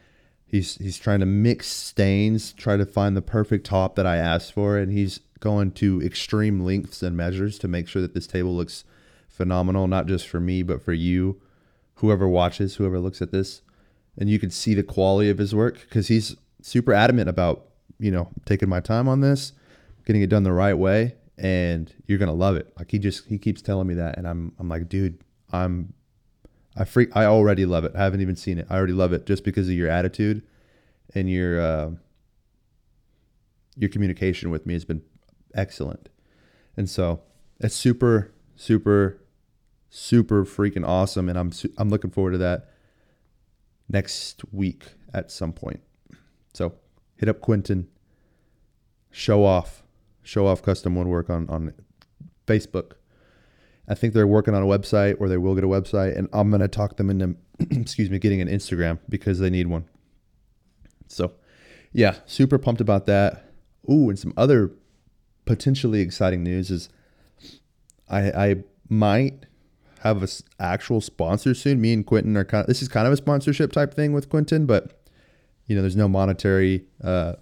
he's 0.45 0.75
he's 0.77 0.97
trying 0.97 1.19
to 1.19 1.25
mix 1.25 1.67
stains, 1.67 2.53
try 2.53 2.77
to 2.77 2.85
find 2.85 3.15
the 3.15 3.21
perfect 3.21 3.65
top 3.65 3.95
that 3.95 4.05
I 4.05 4.17
asked 4.17 4.53
for, 4.53 4.77
and 4.77 4.91
he's 4.91 5.19
going 5.39 5.71
to 5.71 6.01
extreme 6.01 6.61
lengths 6.61 7.03
and 7.03 7.15
measures 7.15 7.59
to 7.59 7.67
make 7.67 7.87
sure 7.87 8.01
that 8.01 8.13
this 8.13 8.27
table 8.27 8.55
looks 8.55 8.83
phenomenal, 9.27 9.87
not 9.87 10.07
just 10.07 10.27
for 10.27 10.39
me 10.39 10.63
but 10.63 10.81
for 10.81 10.93
you, 10.93 11.41
whoever 11.95 12.27
watches, 12.27 12.75
whoever 12.75 12.99
looks 12.99 13.21
at 13.21 13.31
this, 13.31 13.61
and 14.17 14.29
you 14.29 14.39
can 14.39 14.49
see 14.49 14.73
the 14.73 14.83
quality 14.83 15.29
of 15.29 15.37
his 15.37 15.53
work 15.53 15.81
because 15.81 16.07
he's 16.07 16.35
super 16.61 16.93
adamant 16.93 17.29
about 17.29 17.65
you 17.99 18.11
know 18.11 18.29
taking 18.45 18.69
my 18.69 18.79
time 18.79 19.07
on 19.07 19.21
this, 19.21 19.53
getting 20.05 20.21
it 20.21 20.29
done 20.29 20.43
the 20.43 20.53
right 20.53 20.77
way, 20.77 21.15
and 21.37 21.93
you're 22.07 22.17
gonna 22.17 22.33
love 22.33 22.55
it. 22.55 22.73
Like 22.77 22.91
he 22.91 22.99
just 22.99 23.25
he 23.27 23.37
keeps 23.37 23.61
telling 23.61 23.87
me 23.87 23.93
that, 23.95 24.17
and 24.17 24.27
I'm 24.27 24.53
I'm 24.59 24.69
like, 24.69 24.89
dude, 24.89 25.19
I'm 25.51 25.93
I 26.75 26.85
freak 26.85 27.15
I 27.15 27.25
already 27.25 27.65
love 27.65 27.83
it. 27.85 27.93
I 27.95 28.03
haven't 28.03 28.21
even 28.21 28.35
seen 28.35 28.59
it. 28.59 28.67
I 28.69 28.75
already 28.75 28.93
love 28.93 29.13
it 29.13 29.25
just 29.25 29.43
because 29.43 29.67
of 29.67 29.73
your 29.73 29.89
attitude 29.89 30.43
and 31.13 31.29
your 31.29 31.59
uh, 31.59 31.91
your 33.77 33.89
communication 33.89 34.49
with 34.49 34.65
me 34.65 34.73
has 34.73 34.85
been 34.85 35.01
excellent, 35.53 36.09
and 36.77 36.89
so 36.89 37.21
it's 37.59 37.75
super 37.75 38.31
super 38.55 39.21
super 39.89 40.45
freaking 40.45 40.87
awesome, 40.87 41.29
and 41.29 41.37
I'm 41.37 41.51
I'm 41.77 41.89
looking 41.89 42.11
forward 42.11 42.31
to 42.31 42.37
that 42.39 42.69
next 43.89 44.41
week 44.51 44.85
at 45.13 45.31
some 45.31 45.53
point. 45.53 45.81
So 46.53 46.75
hit 47.15 47.29
up 47.29 47.41
Quentin, 47.41 47.87
show 49.11 49.45
off 49.45 49.84
show 50.25 50.47
off 50.47 50.61
custom 50.61 50.95
woodwork 50.95 51.29
on 51.29 51.49
on 51.49 51.73
Facebook. 52.45 52.93
I 53.87 53.93
think 53.93 54.13
they're 54.13 54.27
working 54.27 54.55
on 54.55 54.63
a 54.63 54.65
website 54.65 55.17
or 55.19 55.29
they 55.29 55.37
will 55.37 55.55
get 55.55 55.63
a 55.63 55.67
website, 55.67 56.17
and 56.17 56.27
I'm 56.33 56.51
gonna 56.51 56.67
talk 56.67 56.97
them 56.97 57.09
into 57.09 57.35
excuse 57.71 58.09
me 58.09 58.19
getting 58.19 58.41
an 58.41 58.47
Instagram 58.47 58.99
because 59.07 59.39
they 59.39 59.49
need 59.49 59.67
one. 59.67 59.85
So, 61.07 61.33
yeah, 61.93 62.15
super 62.25 62.57
pumped 62.57 62.81
about 62.81 63.05
that. 63.05 63.51
Ooh, 63.89 64.09
and 64.09 64.17
some 64.17 64.33
other 64.35 64.71
potentially 65.45 66.01
exciting 66.01 66.43
news 66.43 66.71
is 66.71 66.89
I 68.09 68.31
I 68.31 68.55
might 68.89 69.45
have 70.01 70.23
a 70.23 70.27
actual 70.59 71.01
sponsor 71.01 71.53
soon. 71.53 71.79
Me 71.79 71.93
and 71.93 72.05
Quentin 72.05 72.35
are 72.35 72.43
kind 72.43 72.61
of 72.61 72.67
this 72.67 72.81
is 72.81 72.87
kind 72.87 73.05
of 73.05 73.13
a 73.13 73.17
sponsorship 73.17 73.71
type 73.71 73.93
thing 73.93 74.13
with 74.13 74.29
Quentin, 74.29 74.65
but 74.65 75.03
you 75.67 75.75
know, 75.75 75.81
there's 75.81 75.95
no 75.95 76.07
monetary 76.07 76.85
uh, 77.03 77.33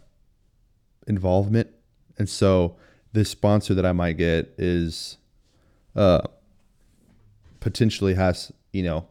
involvement 1.07 1.69
and 2.17 2.29
so 2.29 2.75
this 3.13 3.29
sponsor 3.29 3.73
that 3.73 3.85
I 3.85 3.91
might 3.91 4.17
get 4.17 4.53
is 4.57 5.17
uh 5.95 6.21
potentially 7.59 8.13
has, 8.15 8.51
you 8.73 8.83
know, 8.83 9.07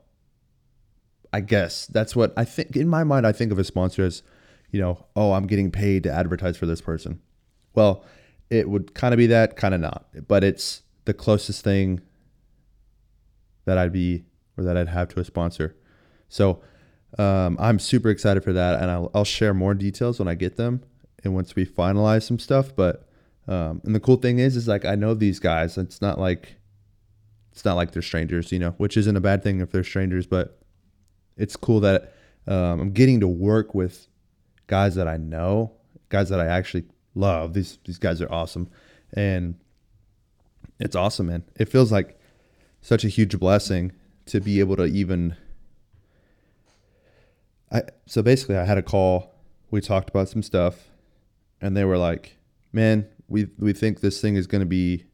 I 1.33 1.41
guess 1.41 1.87
that's 1.87 2.15
what 2.15 2.35
I 2.37 2.45
think 2.45 2.77
in 2.77 2.89
my 2.89 3.05
mind 3.05 3.27
I 3.27 3.33
think 3.33 3.51
of 3.51 3.59
a 3.59 3.65
sponsor 3.65 4.05
as, 4.05 4.23
you 4.71 4.81
know, 4.81 5.07
oh, 5.17 5.33
I'm 5.33 5.47
getting 5.47 5.71
paid 5.71 6.03
to 6.03 6.13
advertise 6.13 6.57
for 6.57 6.67
this 6.67 6.81
person. 6.81 7.21
Well, 7.75 8.05
it 8.51 8.69
would 8.69 8.95
kind 8.95 9.15
of 9.15 9.19
be 9.19 9.27
that, 9.29 9.57
kind 9.57 9.75
of 9.75 9.81
not. 9.81 10.07
But 10.29 10.45
it's 10.45 10.83
the 11.07 11.15
closest 11.15 11.65
thing 11.65 12.03
that 13.65 13.79
I'd 13.79 13.93
be 13.93 14.25
or 14.59 14.65
that 14.65 14.77
I'd 14.77 14.89
have 14.89 15.09
to 15.09 15.21
a 15.21 15.25
sponsor. 15.25 15.75
So 16.29 16.61
um, 17.19 17.57
I'm 17.59 17.79
super 17.79 18.11
excited 18.11 18.45
for 18.45 18.53
that, 18.53 18.81
and 18.81 18.91
I'll, 18.91 19.11
I'll 19.15 19.25
share 19.25 19.55
more 19.55 19.73
details 19.73 20.19
when 20.19 20.29
I 20.29 20.35
get 20.35 20.57
them 20.57 20.83
and 21.25 21.35
once 21.35 21.55
we 21.55 21.65
finalize 21.65 22.23
some 22.25 22.39
stuff. 22.39 22.75
But 22.75 23.07
um, 23.49 23.81
and 23.85 23.95
the 23.95 24.01
cool 24.01 24.17
thing 24.17 24.39
is, 24.39 24.57
is 24.57 24.69
like 24.69 24.85
I 24.85 24.95
know 24.95 25.15
these 25.15 25.39
guys. 25.39 25.79
It's 25.79 26.01
not 26.01 26.19
like 26.19 26.57
it's 27.53 27.65
not 27.65 27.77
like 27.77 27.93
they're 27.93 28.03
strangers, 28.03 28.51
you 28.53 28.59
know, 28.59 28.75
which 28.79 28.97
isn't 28.97 29.17
a 29.17 29.21
bad 29.21 29.43
thing 29.43 29.61
if 29.61 29.71
they're 29.71 29.85
strangers, 29.85 30.27
but 30.27 30.59
it's 31.37 31.57
cool 31.57 31.81
that 31.81 32.15
um, 32.47 32.81
I'm 32.81 32.93
getting 32.93 33.21
to 33.21 33.29
work 33.29 33.75
with 33.75 34.07
guys 34.67 34.95
that 34.95 35.07
I 35.07 35.17
know, 35.17 35.73
guys 36.09 36.29
that 36.31 36.41
I 36.41 36.47
actually 36.47 36.85
love. 37.15 37.55
These 37.55 37.79
these 37.85 37.99
guys 37.99 38.21
are 38.23 38.33
awesome, 38.33 38.69
and 39.13 39.57
it's 40.81 40.97
awesome, 40.97 41.27
man. 41.27 41.45
It 41.57 41.69
feels 41.69 41.93
like 41.93 42.19
such 42.81 43.05
a 43.05 43.09
huge 43.09 43.39
blessing 43.39 43.93
to 44.27 44.41
be 44.41 44.61
able 44.61 44.77
to 44.77 44.85
even. 44.85 45.37
I 47.71 47.83
so 48.07 48.23
basically 48.23 48.57
I 48.57 48.65
had 48.65 48.79
a 48.79 48.83
call. 48.83 49.35
We 49.71 49.81
talked 49.81 50.11
about 50.11 50.29
some 50.29 50.43
stuff, 50.43 50.89
and 51.63 51.75
they 51.75 51.85
were 51.85 51.97
like, 51.97 52.37
"Man, 52.73 53.07
we 53.29 53.49
we 53.59 53.73
think 53.73 54.01
this 54.01 54.21
thing 54.21 54.37
is 54.37 54.47
going 54.47 54.61
to 54.61 54.67
be 54.67 55.07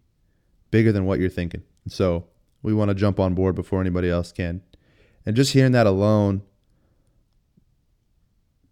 bigger 0.73 0.91
than 0.91 1.05
what 1.05 1.21
you're 1.21 1.31
thinking." 1.31 1.63
So 1.87 2.25
we 2.63 2.75
want 2.75 2.89
to 2.89 2.95
jump 2.95 3.21
on 3.21 3.35
board 3.35 3.55
before 3.55 3.81
anybody 3.81 4.11
else 4.11 4.33
can. 4.33 4.63
And 5.25 5.37
just 5.37 5.53
hearing 5.53 5.73
that 5.73 5.87
alone 5.87 6.43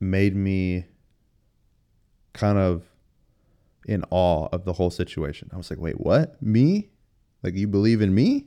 made 0.00 0.34
me 0.34 0.86
kind 2.32 2.58
of 2.58 2.82
in 3.86 4.04
awe 4.10 4.48
of 4.52 4.64
the 4.64 4.72
whole 4.72 4.90
situation. 4.90 5.50
I 5.52 5.56
was 5.56 5.70
like, 5.70 5.78
wait, 5.78 6.00
what? 6.00 6.40
Me? 6.42 6.90
Like, 7.42 7.54
you 7.54 7.66
believe 7.68 8.00
in 8.00 8.14
me? 8.14 8.46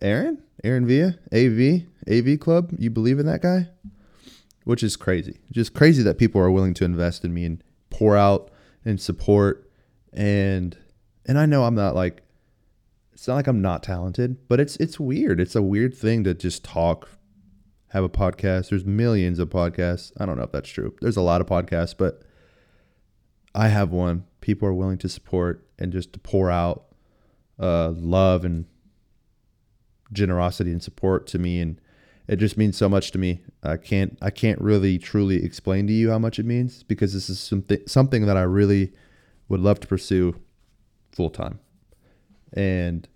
Aaron? 0.00 0.42
Aaron 0.62 0.86
Villa? 0.86 1.14
AV? 1.32 1.84
AV 2.10 2.38
Club? 2.38 2.72
You 2.78 2.90
believe 2.90 3.18
in 3.18 3.26
that 3.26 3.42
guy? 3.42 3.68
Which 4.64 4.82
is 4.82 4.96
crazy. 4.96 5.40
Just 5.52 5.74
crazy 5.74 6.02
that 6.02 6.18
people 6.18 6.40
are 6.40 6.50
willing 6.50 6.74
to 6.74 6.84
invest 6.84 7.24
in 7.24 7.32
me 7.32 7.44
and 7.44 7.62
pour 7.90 8.16
out 8.16 8.50
and 8.84 9.00
support. 9.00 9.70
And, 10.12 10.76
and 11.26 11.38
I 11.38 11.46
know 11.46 11.64
I'm 11.64 11.74
not 11.74 11.94
like, 11.94 12.22
it's 13.12 13.28
not 13.28 13.36
like 13.36 13.46
I'm 13.46 13.62
not 13.62 13.82
talented, 13.82 14.48
but 14.48 14.58
it's 14.58 14.76
it's 14.76 14.98
weird. 14.98 15.40
It's 15.40 15.54
a 15.54 15.62
weird 15.62 15.94
thing 15.94 16.24
to 16.24 16.34
just 16.34 16.64
talk, 16.64 17.08
have 17.90 18.02
a 18.02 18.08
podcast. 18.08 18.70
There's 18.70 18.84
millions 18.84 19.38
of 19.38 19.50
podcasts. 19.50 20.10
I 20.18 20.26
don't 20.26 20.36
know 20.36 20.42
if 20.42 20.52
that's 20.52 20.68
true. 20.68 20.96
There's 21.00 21.16
a 21.16 21.22
lot 21.22 21.40
of 21.40 21.46
podcasts, 21.46 21.94
but 21.96 22.22
I 23.54 23.68
have 23.68 23.92
one. 23.92 24.24
People 24.40 24.66
are 24.68 24.74
willing 24.74 24.98
to 24.98 25.08
support 25.08 25.64
and 25.78 25.92
just 25.92 26.12
to 26.14 26.18
pour 26.18 26.50
out 26.50 26.86
uh, 27.58 27.90
love 27.90 28.44
and 28.44 28.66
generosity 30.12 30.72
and 30.72 30.82
support 30.82 31.28
to 31.28 31.38
me, 31.38 31.60
and 31.60 31.80
it 32.26 32.36
just 32.36 32.56
means 32.56 32.76
so 32.76 32.88
much 32.88 33.10
to 33.12 33.18
me. 33.18 33.42
I 33.62 33.76
can't 33.76 34.16
I 34.22 34.30
can't 34.30 34.60
really 34.60 34.98
truly 34.98 35.44
explain 35.44 35.86
to 35.88 35.92
you 35.92 36.10
how 36.10 36.18
much 36.18 36.38
it 36.38 36.46
means 36.46 36.82
because 36.82 37.12
this 37.12 37.28
is 37.28 37.38
something 37.38 37.80
something 37.86 38.26
that 38.26 38.36
I 38.36 38.42
really 38.42 38.92
would 39.48 39.60
love 39.60 39.80
to 39.80 39.86
pursue 39.86 40.40
full 41.12 41.30
time. 41.30 41.60
And 42.52 43.06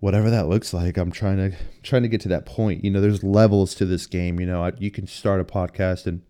whatever 0.00 0.30
that 0.30 0.48
looks 0.48 0.74
like 0.74 0.96
i'm 0.96 1.12
trying 1.12 1.36
to 1.36 1.56
trying 1.84 2.02
to 2.02 2.08
get 2.08 2.20
to 2.22 2.28
that 2.28 2.44
point. 2.44 2.84
You 2.84 2.90
know 2.90 3.00
there's 3.00 3.22
levels 3.22 3.74
to 3.76 3.86
this 3.86 4.06
game 4.06 4.40
you 4.40 4.46
know 4.46 4.64
I, 4.64 4.72
you 4.78 4.90
can 4.90 5.06
start 5.06 5.40
a 5.40 5.44
podcast 5.44 6.06
and 6.06 6.22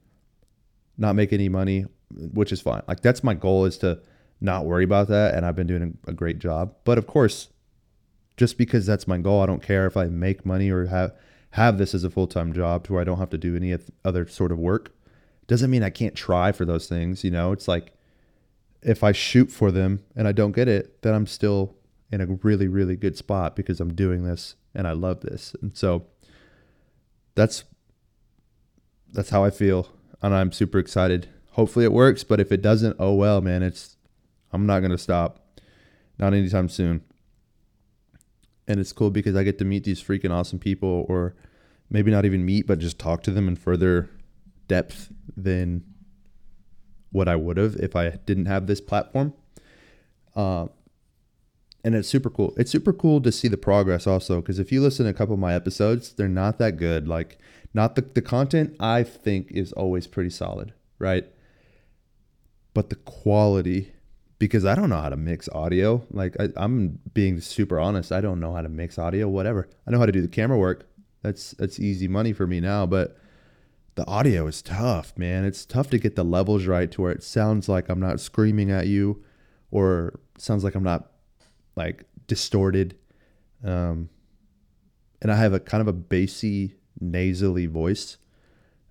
not 0.97 1.17
make 1.17 1.33
any 1.33 1.49
money 1.49 1.87
which 2.15 2.53
is 2.53 2.61
fine. 2.61 2.83
Like 2.87 3.01
that's 3.01 3.25
my 3.25 3.35
goal 3.35 3.65
is 3.65 3.79
to 3.79 4.01
not 4.41 4.67
worry 4.67 4.85
about 4.85 5.09
that 5.09 5.35
and 5.35 5.47
i've 5.47 5.57
been 5.57 5.67
doing 5.67 5.99
a, 6.07 6.11
a 6.11 6.13
great 6.13 6.39
job. 6.39 6.75
But 6.85 6.99
of 6.99 7.07
course 7.07 7.49
just 8.37 8.57
because 8.57 8.87
that's 8.87 9.07
my 9.07 9.19
goal 9.19 9.43
i 9.43 9.47
don't 9.47 9.63
care 9.63 9.87
if 9.87 9.95
i 9.95 10.07
make 10.07 10.47
money 10.47 10.71
or 10.71 10.87
have 10.87 11.13
have 11.53 11.79
this 11.79 11.95
as 11.95 12.05
a 12.05 12.11
full-time 12.11 12.53
job 12.53 12.85
to 12.85 12.93
where 12.93 13.01
i 13.01 13.05
don't 13.05 13.19
have 13.19 13.31
to 13.31 13.39
do 13.39 13.57
any 13.57 13.77
other 14.05 14.27
sort 14.27 14.53
of 14.53 14.59
work 14.59 14.95
doesn't 15.47 15.71
mean 15.71 15.83
i 15.83 15.91
can't 15.91 16.15
try 16.15 16.53
for 16.53 16.65
those 16.65 16.89
things 16.89 17.25
you 17.25 17.31
know 17.31 17.53
it's 17.53 17.69
like 17.69 17.93
if 18.83 19.05
i 19.05 19.13
shoot 19.13 19.51
for 19.51 19.71
them 19.71 20.03
and 20.17 20.27
i 20.27 20.33
don't 20.33 20.53
get 20.53 20.69
it 20.69 21.01
then 21.03 21.15
i'm 21.15 21.27
still 21.27 21.77
in 22.13 22.21
a 22.21 22.27
really, 22.27 22.69
really 22.69 22.95
good 22.95 23.17
spot 23.17 23.57
because 23.57 23.81
I'm 23.81 23.95
doing 23.95 24.23
this 24.23 24.55
and 24.75 24.87
I 24.87 24.93
love 24.93 25.23
this. 25.23 25.57
And 25.63 25.75
so 25.75 26.07
that's 27.35 27.65
that's 29.11 29.31
how 29.31 29.43
I 29.43 29.51
feel. 29.51 29.89
And 30.21 30.35
I'm 30.35 30.53
super 30.53 30.79
excited. 30.79 31.29
Hopefully 31.53 31.85
it 31.85 31.93
works, 31.93 32.23
but 32.23 32.39
if 32.39 32.53
it 32.53 32.63
doesn't, 32.63 32.97
oh 32.99 33.15
well, 33.15 33.41
man, 33.41 33.63
it's 33.63 33.97
I'm 34.53 34.67
not 34.67 34.81
gonna 34.81 34.99
stop. 34.99 35.59
Not 36.19 36.35
anytime 36.35 36.69
soon. 36.69 37.03
And 38.67 38.79
it's 38.79 38.93
cool 38.93 39.11
because 39.11 39.35
I 39.37 39.43
get 39.43 39.59
to 39.59 39.65
meet 39.65 39.85
these 39.85 40.03
freaking 40.03 40.31
awesome 40.31 40.59
people 40.59 41.05
or 41.09 41.35
maybe 41.91 42.11
not 42.11 42.25
even 42.25 42.45
meet, 42.45 42.67
but 42.67 42.79
just 42.79 42.99
talk 42.99 43.23
to 43.25 43.31
them 43.31 43.49
in 43.49 43.57
further 43.57 44.09
depth 44.69 45.13
than 45.37 45.85
what 47.11 47.29
I 47.29 47.37
would 47.37 47.57
have 47.57 47.77
if 47.77 47.95
I 47.95 48.11
didn't 48.11 48.47
have 48.47 48.67
this 48.67 48.81
platform. 48.81 49.35
Uh, 50.35 50.69
and 51.85 51.95
it's 51.95 52.09
super 52.09 52.31
cool. 52.31 52.55
It's 52.57 52.71
super 52.71 52.93
cool 52.93 53.21
to 53.21 53.33
see 53.33 53.49
the 53.49 53.57
progress 53.57 54.07
also 54.07 54.41
because 54.41 54.59
if 54.59 54.71
you 54.71 54.81
listen 54.81 55.05
to 55.05 55.11
a 55.11 55.15
couple 55.15 55.35
of 55.35 55.41
my 55.41 55.55
episodes, 55.55 56.13
they're 56.13 56.29
not 56.29 56.59
that 56.59 56.77
good. 56.77 57.09
Like, 57.09 57.39
not 57.75 57.97
the 57.97 58.03
the 58.03 58.23
content 58.23 58.77
I 58.79 59.03
think 59.03 59.51
is 59.51 59.73
always 59.73 60.07
pretty 60.07 60.31
solid, 60.31 60.73
right? 60.99 61.27
But 62.75 62.91
the 62.91 62.97
quality, 62.97 63.93
because 64.43 64.65
I 64.65 64.75
don't 64.75 64.89
know 64.89 65.01
how 65.01 65.09
to 65.09 65.17
mix 65.17 65.49
audio. 65.51 66.05
Like, 66.11 66.35
I, 66.41 66.49
I'm 66.57 66.99
being 67.15 67.41
super 67.41 67.79
honest. 67.79 68.11
I 68.11 68.21
don't 68.21 68.41
know 68.41 68.53
how 68.53 68.61
to 68.61 68.69
mix 68.69 68.99
audio. 68.99 69.29
Whatever. 69.29 69.69
I 69.87 69.93
know 69.93 70.01
how 70.01 70.07
to 70.07 70.11
do 70.11 70.21
the 70.21 70.27
camera 70.27 70.59
work. 70.59 70.91
That's 71.23 71.53
that's 71.53 71.79
easy 71.79 72.09
money 72.09 72.33
for 72.33 72.45
me 72.49 72.59
now. 72.59 72.85
But 72.85 73.17
the 73.95 74.05
audio 74.05 74.49
is 74.49 74.61
tough, 74.61 75.17
man. 75.17 75.45
It's 75.45 75.65
tough 75.65 75.91
to 75.91 75.99
get 75.99 76.17
the 76.17 76.25
levels 76.25 76.67
right 76.67 76.91
to 76.91 77.03
where 77.03 77.13
it 77.13 77.23
sounds 77.23 77.69
like 77.69 77.89
I'm 77.89 78.01
not 78.01 78.19
screaming 78.19 78.73
at 78.73 78.89
you, 78.89 79.23
or 79.71 80.19
sounds 80.39 80.65
like 80.65 80.75
I'm 80.75 80.83
not 80.83 81.13
like 81.77 82.05
distorted. 82.27 82.99
Um, 83.65 84.09
and 85.21 85.31
I 85.31 85.37
have 85.37 85.53
a 85.53 85.61
kind 85.61 85.83
of 85.83 85.87
a 85.87 85.93
bassy, 85.93 86.75
nasally 86.99 87.67
voice. 87.67 88.17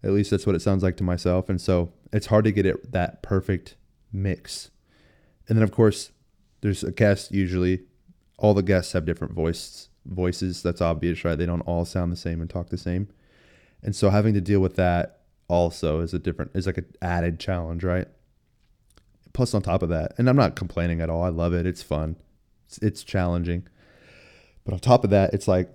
At 0.02 0.12
least 0.12 0.32
that's 0.32 0.46
what 0.46 0.56
it 0.56 0.62
sounds 0.62 0.82
like 0.82 0.96
to 0.96 1.04
myself. 1.04 1.50
And 1.50 1.60
so 1.60 1.92
it's 2.14 2.28
hard 2.28 2.46
to 2.46 2.54
get 2.54 2.66
it 2.66 2.94
that 2.94 3.22
perfect 3.22 3.76
mix. 4.14 4.72
And 5.48 5.58
then 5.58 5.64
of 5.64 5.72
course, 5.72 6.12
there's 6.62 6.84
a 6.84 6.92
guest 6.92 7.32
usually. 7.32 7.84
All 8.38 8.54
the 8.54 8.64
guests 8.64 8.94
have 8.94 9.06
different 9.06 9.34
voice 9.34 9.90
voices. 10.06 10.64
That's 10.64 10.82
obvious, 10.82 11.24
right? 11.24 11.38
They 11.38 11.46
don't 11.46 11.62
all 11.62 11.86
sound 11.86 12.12
the 12.12 12.18
same 12.18 12.42
and 12.42 12.50
talk 12.50 12.70
the 12.70 12.78
same. 12.78 13.10
And 13.84 13.96
so 13.96 14.10
having 14.10 14.34
to 14.34 14.42
deal 14.42 14.60
with 14.60 14.76
that 14.76 15.22
also 15.48 16.00
is 16.00 16.14
a 16.14 16.20
different 16.20 16.52
is 16.54 16.66
like 16.66 16.78
an 16.78 16.86
added 17.02 17.40
challenge, 17.40 17.84
right? 17.84 18.08
Plus 19.34 19.54
on 19.54 19.62
top 19.62 19.82
of 19.82 19.90
that, 19.90 20.14
and 20.18 20.30
I'm 20.30 20.36
not 20.36 20.56
complaining 20.56 21.02
at 21.02 21.10
all. 21.10 21.24
I 21.24 21.30
love 21.30 21.54
it. 21.54 21.66
It's 21.66 21.82
fun. 21.82 22.18
It's, 22.68 22.78
it's 22.80 23.04
challenging. 23.04 23.68
But 24.64 24.74
on 24.74 24.80
top 24.80 25.04
of 25.04 25.10
that, 25.10 25.34
it's 25.34 25.48
like 25.48 25.70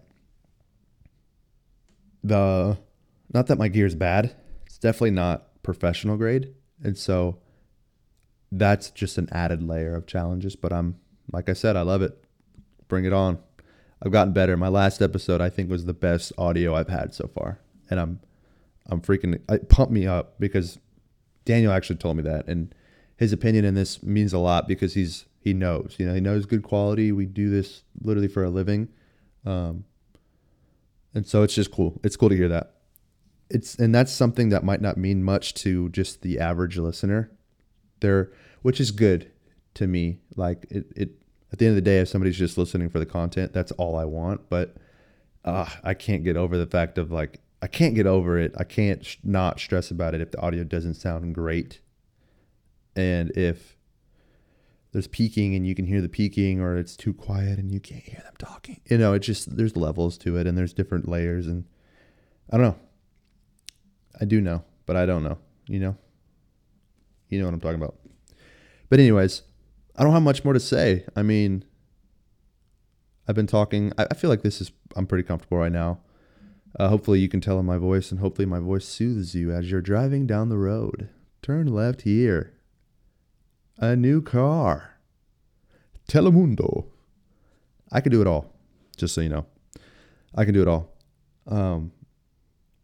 the 2.23 2.79
not 3.33 3.47
that 3.49 3.59
my 3.59 3.69
gear 3.69 3.87
is 3.87 3.95
bad. 3.95 4.35
It's 4.67 4.79
definitely 4.79 5.11
not 5.13 5.63
professional 5.63 6.17
grade. 6.17 6.55
And 6.83 6.97
so 6.97 7.39
that's 8.53 8.91
just 8.91 9.19
an 9.19 9.29
added 9.33 9.63
layer 9.63 9.95
of 9.95 10.07
challenges, 10.07 10.57
but 10.57 10.73
I'm 10.73 10.97
like 11.33 11.49
I 11.49 11.55
said, 11.55 11.77
I 11.77 11.83
love 11.83 12.03
it. 12.03 12.25
Bring 12.89 13.05
it 13.05 13.13
on. 13.13 13.39
I've 14.03 14.13
gotten 14.13 14.33
better. 14.33 14.57
My 14.57 14.69
last 14.69 15.03
episode 15.03 15.41
I 15.41 15.51
think 15.51 15.71
was 15.71 15.85
the 15.85 15.95
best 15.95 16.33
audio 16.39 16.75
I've 16.75 16.89
had 16.89 17.15
so 17.15 17.29
far. 17.29 17.61
And 17.91 17.99
I'm 17.99 18.21
I'm 18.89 19.01
freaking 19.01 19.41
it 19.49 19.69
pumped 19.69 19.93
me 19.93 20.07
up 20.07 20.39
because 20.39 20.79
Daniel 21.45 21.73
actually 21.73 21.97
told 21.97 22.17
me 22.17 22.23
that 22.25 22.47
and 22.47 22.75
his 23.17 23.33
opinion 23.33 23.65
in 23.65 23.75
this 23.75 24.03
means 24.03 24.33
a 24.33 24.39
lot 24.39 24.69
because 24.69 24.95
he's 24.95 25.27
he 25.41 25.55
knows. 25.55 25.95
You 25.99 26.07
know, 26.07 26.15
he 26.15 26.21
knows 26.21 26.45
good 26.45 26.63
quality. 26.63 27.13
We 27.13 27.25
do 27.25 27.51
this 27.51 27.83
literally 28.03 28.29
for 28.29 28.45
a 28.45 28.51
living, 28.51 28.89
um, 29.45 29.85
and 31.15 31.27
so 31.27 31.43
it's 31.43 31.55
just 31.55 31.71
cool. 31.71 32.01
It's 32.03 32.17
cool 32.17 32.29
to 32.29 32.37
hear 32.37 32.49
that. 32.49 32.75
It's 33.49 33.77
and 33.77 33.95
that's 33.95 34.13
something 34.13 34.49
that 34.51 34.65
might 34.65 34.81
not 34.81 34.97
mean 34.97 35.23
much 35.23 35.55
to 35.55 35.89
just 35.91 36.23
the 36.23 36.39
average 36.41 36.79
listener, 36.79 37.31
there, 38.01 38.33
which 38.63 38.81
is 38.81 38.91
good 38.91 39.31
to 39.75 39.87
me. 39.87 40.21
Like 40.37 40.67
it, 40.71 40.87
it 40.97 41.11
at 41.53 41.59
the 41.59 41.67
end 41.67 41.73
of 41.73 41.85
the 41.85 41.91
day, 41.91 41.99
if 41.99 42.09
somebody's 42.09 42.39
just 42.39 42.59
listening 42.59 42.89
for 42.89 42.99
the 42.99 43.07
content, 43.07 43.53
that's 43.53 43.73
all 43.73 43.97
I 43.97 44.05
want. 44.05 44.49
But 44.49 44.77
uh, 45.45 45.69
I 45.85 45.95
can't 45.95 46.25
get 46.25 46.37
over 46.37 46.57
the 46.57 46.67
fact 46.67 46.99
of 46.99 47.11
like 47.11 47.41
I 47.63 47.67
can't 47.67 47.95
get 47.95 48.07
over 48.07 48.39
it. 48.39 48.55
I 48.57 48.65
can't 48.65 49.05
sh- 49.05 49.17
not 49.23 49.61
stress 49.61 49.91
about 49.91 50.15
it 50.15 50.21
if 50.21 50.31
the 50.31 50.41
audio 50.41 50.65
doesn't 50.65 50.95
sound 50.95 51.35
great, 51.35 51.81
and 52.95 53.31
if 53.37 53.77
there's 54.97 55.07
peaking 55.07 55.55
and 55.55 55.67
you 55.67 55.75
can 55.75 55.85
hear 55.85 56.01
the 56.01 56.09
peaking 56.09 56.59
or 56.59 56.79
it's 56.79 56.97
too 56.97 57.13
quiet 57.13 57.59
and 57.59 57.71
you 57.71 57.79
can't 57.79 58.03
hear 58.03 58.23
them 58.23 58.33
talking. 58.39 58.81
You 58.87 58.97
know, 58.97 59.13
it's 59.13 59.27
just 59.27 59.55
there's 59.55 59.77
levels 59.77 60.17
to 60.19 60.39
it 60.39 60.47
and 60.47 60.57
there's 60.57 60.73
different 60.73 61.07
layers 61.07 61.47
and 61.47 61.65
I 62.51 62.57
don't 62.57 62.67
know. 62.67 62.77
I 64.19 64.25
do 64.25 64.41
know, 64.41 64.65
but 64.87 64.97
I 64.97 65.05
don't 65.05 65.23
know, 65.23 65.37
you 65.69 65.81
know. 65.81 65.99
You 67.29 67.39
know 67.39 67.47
what 67.47 67.55
I'm 67.55 67.61
talking 67.61 67.81
about. 67.81 67.97
But 68.89 69.01
anyways, 69.01 69.43
I 69.97 70.05
don't 70.05 70.13
have 70.13 70.23
much 70.23 70.45
more 70.45 70.53
to 70.53 70.61
say. 70.61 71.05
I 71.17 71.23
mean, 71.23 71.65
I've 73.27 73.35
been 73.35 73.47
talking. 73.47 73.93
I, 73.99 74.07
I 74.11 74.15
feel 74.15 74.31
like 74.31 74.43
this 74.43 74.61
is 74.61 74.71
I'm 74.95 75.07
pretty 75.07 75.25
comfortable 75.25 75.59
right 75.59 75.73
now. 75.73 76.01
Uh, 76.79 76.89
hopefully, 76.89 77.21
you 77.21 77.29
can 77.29 77.41
tell 77.41 77.59
in 77.59 77.67
my 77.67 77.79
voice, 77.79 78.11
and 78.11 78.21
hopefully, 78.21 78.47
my 78.47 78.61
voice 78.61 78.85
soothes 78.85 79.35
you 79.35 79.51
as 79.51 79.71
you're 79.71 79.81
driving 79.81 80.27
down 80.27 80.49
the 80.49 80.59
road. 80.59 81.09
Turn 81.43 81.67
left 81.67 82.03
here. 82.03 82.55
A 83.79 83.97
new 83.97 84.23
car. 84.23 84.99
Telemundo. 86.09 86.87
I 87.91 88.01
can 88.01 88.13
do 88.13 88.21
it 88.21 88.27
all, 88.27 88.53
just 88.97 89.15
so 89.15 89.21
you 89.21 89.29
know. 89.29 89.47
I 90.35 90.45
can 90.45 90.55
do 90.55 90.63
it 90.63 90.69
all. 90.69 90.93
Um, 91.47 91.93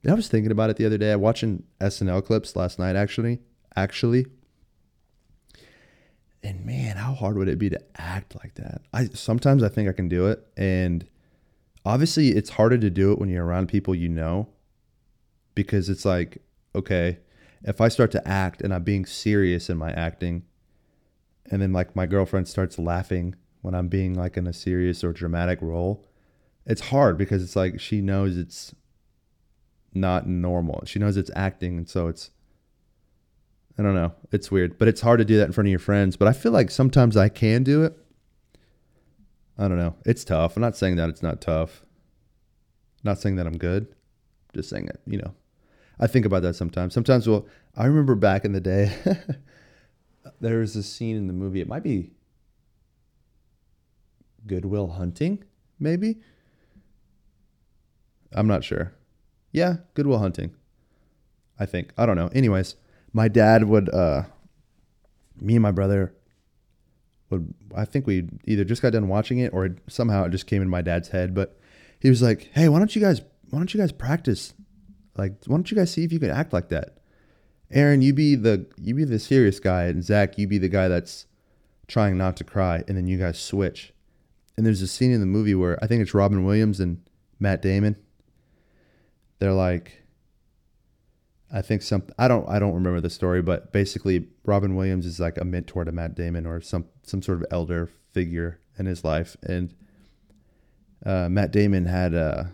I 0.08 0.14
was 0.14 0.28
thinking 0.28 0.50
about 0.52 0.70
it 0.70 0.76
the 0.76 0.86
other 0.86 0.98
day. 0.98 1.12
I 1.12 1.16
Watching 1.16 1.64
SNL 1.80 2.24
clips 2.24 2.56
last 2.56 2.78
night, 2.78 2.96
actually. 2.96 3.40
Actually. 3.76 4.26
And 6.42 6.64
man, 6.66 6.96
how 6.96 7.14
hard 7.14 7.36
would 7.36 7.48
it 7.48 7.58
be 7.58 7.70
to 7.70 7.80
act 7.96 8.34
like 8.42 8.54
that? 8.54 8.82
I 8.92 9.06
sometimes 9.06 9.62
I 9.62 9.68
think 9.68 9.88
I 9.88 9.92
can 9.92 10.08
do 10.08 10.26
it, 10.26 10.44
and 10.56 11.06
obviously 11.84 12.30
it's 12.30 12.50
harder 12.50 12.78
to 12.78 12.90
do 12.90 13.12
it 13.12 13.18
when 13.18 13.28
you're 13.28 13.44
around 13.44 13.68
people 13.68 13.94
you 13.94 14.08
know, 14.08 14.48
because 15.54 15.88
it's 15.88 16.04
like, 16.04 16.38
okay, 16.74 17.18
if 17.62 17.80
I 17.80 17.88
start 17.88 18.10
to 18.12 18.28
act 18.28 18.60
and 18.60 18.74
I'm 18.74 18.82
being 18.82 19.06
serious 19.06 19.70
in 19.70 19.76
my 19.76 19.92
acting, 19.92 20.42
and 21.50 21.62
then 21.62 21.72
like 21.72 21.94
my 21.94 22.06
girlfriend 22.06 22.48
starts 22.48 22.78
laughing 22.78 23.36
when 23.60 23.74
I'm 23.74 23.88
being 23.88 24.14
like 24.14 24.36
in 24.36 24.48
a 24.48 24.52
serious 24.52 25.04
or 25.04 25.12
dramatic 25.12 25.62
role, 25.62 26.04
it's 26.66 26.88
hard 26.88 27.16
because 27.16 27.42
it's 27.42 27.54
like 27.54 27.78
she 27.78 28.00
knows 28.00 28.36
it's 28.36 28.74
not 29.94 30.26
normal. 30.26 30.82
She 30.86 30.98
knows 30.98 31.16
it's 31.16 31.30
acting, 31.36 31.76
and 31.78 31.88
so 31.88 32.08
it's 32.08 32.30
I 33.78 33.82
don't 33.82 33.94
know. 33.94 34.12
It's 34.30 34.50
weird, 34.50 34.78
but 34.78 34.88
it's 34.88 35.00
hard 35.00 35.18
to 35.18 35.24
do 35.24 35.38
that 35.38 35.46
in 35.46 35.52
front 35.52 35.68
of 35.68 35.70
your 35.70 35.78
friends. 35.78 36.16
But 36.16 36.28
I 36.28 36.32
feel 36.32 36.52
like 36.52 36.70
sometimes 36.70 37.16
I 37.16 37.28
can 37.28 37.62
do 37.62 37.84
it. 37.84 37.96
I 39.58 39.68
don't 39.68 39.78
know. 39.78 39.94
It's 40.04 40.24
tough. 40.24 40.56
I'm 40.56 40.62
not 40.62 40.76
saying 40.76 40.96
that 40.96 41.08
it's 41.08 41.22
not 41.22 41.40
tough. 41.40 41.84
not 43.04 43.18
saying 43.18 43.36
that 43.36 43.46
I'm 43.46 43.56
good. 43.56 43.86
Just 44.54 44.68
saying 44.68 44.88
it. 44.88 45.00
You 45.06 45.18
know, 45.18 45.34
I 45.98 46.06
think 46.06 46.26
about 46.26 46.42
that 46.42 46.56
sometimes. 46.56 46.94
Sometimes, 46.94 47.28
well, 47.28 47.46
I 47.76 47.86
remember 47.86 48.14
back 48.14 48.44
in 48.44 48.52
the 48.52 48.60
day, 48.60 48.94
there 50.40 50.58
was 50.58 50.76
a 50.76 50.82
scene 50.82 51.16
in 51.16 51.26
the 51.26 51.32
movie. 51.32 51.60
It 51.60 51.68
might 51.68 51.82
be 51.82 52.12
Good 54.46 54.64
Will 54.64 54.88
Hunting, 54.88 55.44
maybe. 55.78 56.18
I'm 58.32 58.46
not 58.46 58.64
sure. 58.64 58.92
Yeah, 59.52 59.76
Good 59.94 60.06
Will 60.06 60.18
Hunting. 60.18 60.54
I 61.58 61.66
think. 61.66 61.92
I 61.96 62.06
don't 62.06 62.16
know. 62.16 62.28
Anyways, 62.28 62.76
my 63.12 63.28
dad 63.28 63.64
would 63.64 63.92
uh 63.92 64.24
me 65.40 65.54
and 65.54 65.62
my 65.62 65.70
brother 65.70 66.14
would 67.30 67.54
I 67.74 67.84
think 67.84 68.06
we 68.06 68.28
either 68.44 68.64
just 68.64 68.82
got 68.82 68.92
done 68.92 69.08
watching 69.08 69.38
it 69.38 69.52
or 69.52 69.76
somehow 69.88 70.24
it 70.24 70.30
just 70.30 70.46
came 70.46 70.62
in 70.62 70.68
my 70.68 70.82
dad's 70.82 71.08
head, 71.08 71.34
but 71.34 71.58
he 71.98 72.08
was 72.08 72.22
like, 72.22 72.50
"Hey, 72.52 72.68
why 72.68 72.78
don't 72.78 72.94
you 72.94 73.02
guys 73.02 73.20
why 73.50 73.58
don't 73.58 73.72
you 73.72 73.80
guys 73.80 73.92
practice? 73.92 74.54
Like, 75.16 75.44
why 75.46 75.56
don't 75.56 75.70
you 75.70 75.76
guys 75.76 75.90
see 75.90 76.04
if 76.04 76.12
you 76.12 76.18
can 76.18 76.30
act 76.30 76.52
like 76.52 76.68
that? 76.68 76.98
Aaron, 77.70 78.02
you 78.02 78.12
be 78.12 78.34
the 78.34 78.66
you 78.78 78.94
be 78.94 79.04
the 79.04 79.18
serious 79.18 79.60
guy, 79.60 79.84
and 79.84 80.04
Zach, 80.04 80.38
you 80.38 80.46
be 80.46 80.58
the 80.58 80.68
guy 80.68 80.88
that's 80.88 81.26
trying 81.88 82.16
not 82.16 82.36
to 82.36 82.44
cry, 82.44 82.84
and 82.86 82.96
then 82.96 83.06
you 83.06 83.18
guys 83.18 83.38
switch." 83.38 83.92
And 84.56 84.66
there's 84.66 84.82
a 84.82 84.86
scene 84.86 85.12
in 85.12 85.20
the 85.20 85.26
movie 85.26 85.54
where 85.54 85.82
I 85.82 85.86
think 85.86 86.02
it's 86.02 86.12
Robin 86.12 86.44
Williams 86.44 86.78
and 86.78 87.00
Matt 87.40 87.62
Damon. 87.62 87.96
They're 89.38 89.54
like, 89.54 90.01
I 91.52 91.60
think 91.60 91.82
some 91.82 92.04
I 92.18 92.28
don't 92.28 92.48
I 92.48 92.58
don't 92.58 92.72
remember 92.72 93.00
the 93.00 93.10
story, 93.10 93.42
but 93.42 93.72
basically 93.72 94.28
Robin 94.44 94.74
Williams 94.74 95.04
is 95.04 95.20
like 95.20 95.36
a 95.36 95.44
mentor 95.44 95.84
to 95.84 95.92
Matt 95.92 96.14
Damon 96.14 96.46
or 96.46 96.62
some 96.62 96.86
some 97.02 97.20
sort 97.20 97.38
of 97.38 97.46
elder 97.50 97.90
figure 98.12 98.58
in 98.78 98.86
his 98.86 99.04
life, 99.04 99.36
and 99.42 99.74
uh, 101.04 101.28
Matt 101.28 101.50
Damon 101.50 101.84
had 101.84 102.14
uh, 102.14 102.44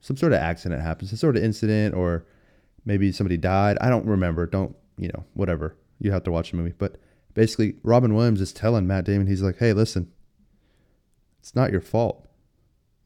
some 0.00 0.16
sort 0.16 0.32
of 0.32 0.38
accident 0.38 0.80
happen, 0.80 1.06
some 1.06 1.18
sort 1.18 1.36
of 1.36 1.44
incident, 1.44 1.94
or 1.94 2.24
maybe 2.86 3.12
somebody 3.12 3.36
died. 3.36 3.76
I 3.80 3.90
don't 3.90 4.06
remember. 4.06 4.46
Don't 4.46 4.74
you 4.96 5.08
know? 5.08 5.24
Whatever. 5.34 5.76
You 5.98 6.10
have 6.12 6.24
to 6.24 6.32
watch 6.32 6.50
the 6.50 6.56
movie, 6.56 6.74
but 6.76 6.96
basically 7.34 7.76
Robin 7.82 8.14
Williams 8.14 8.40
is 8.40 8.52
telling 8.52 8.86
Matt 8.86 9.04
Damon, 9.04 9.26
he's 9.26 9.42
like, 9.42 9.58
"Hey, 9.58 9.74
listen, 9.74 10.10
it's 11.38 11.54
not 11.54 11.70
your 11.70 11.82
fault. 11.82 12.26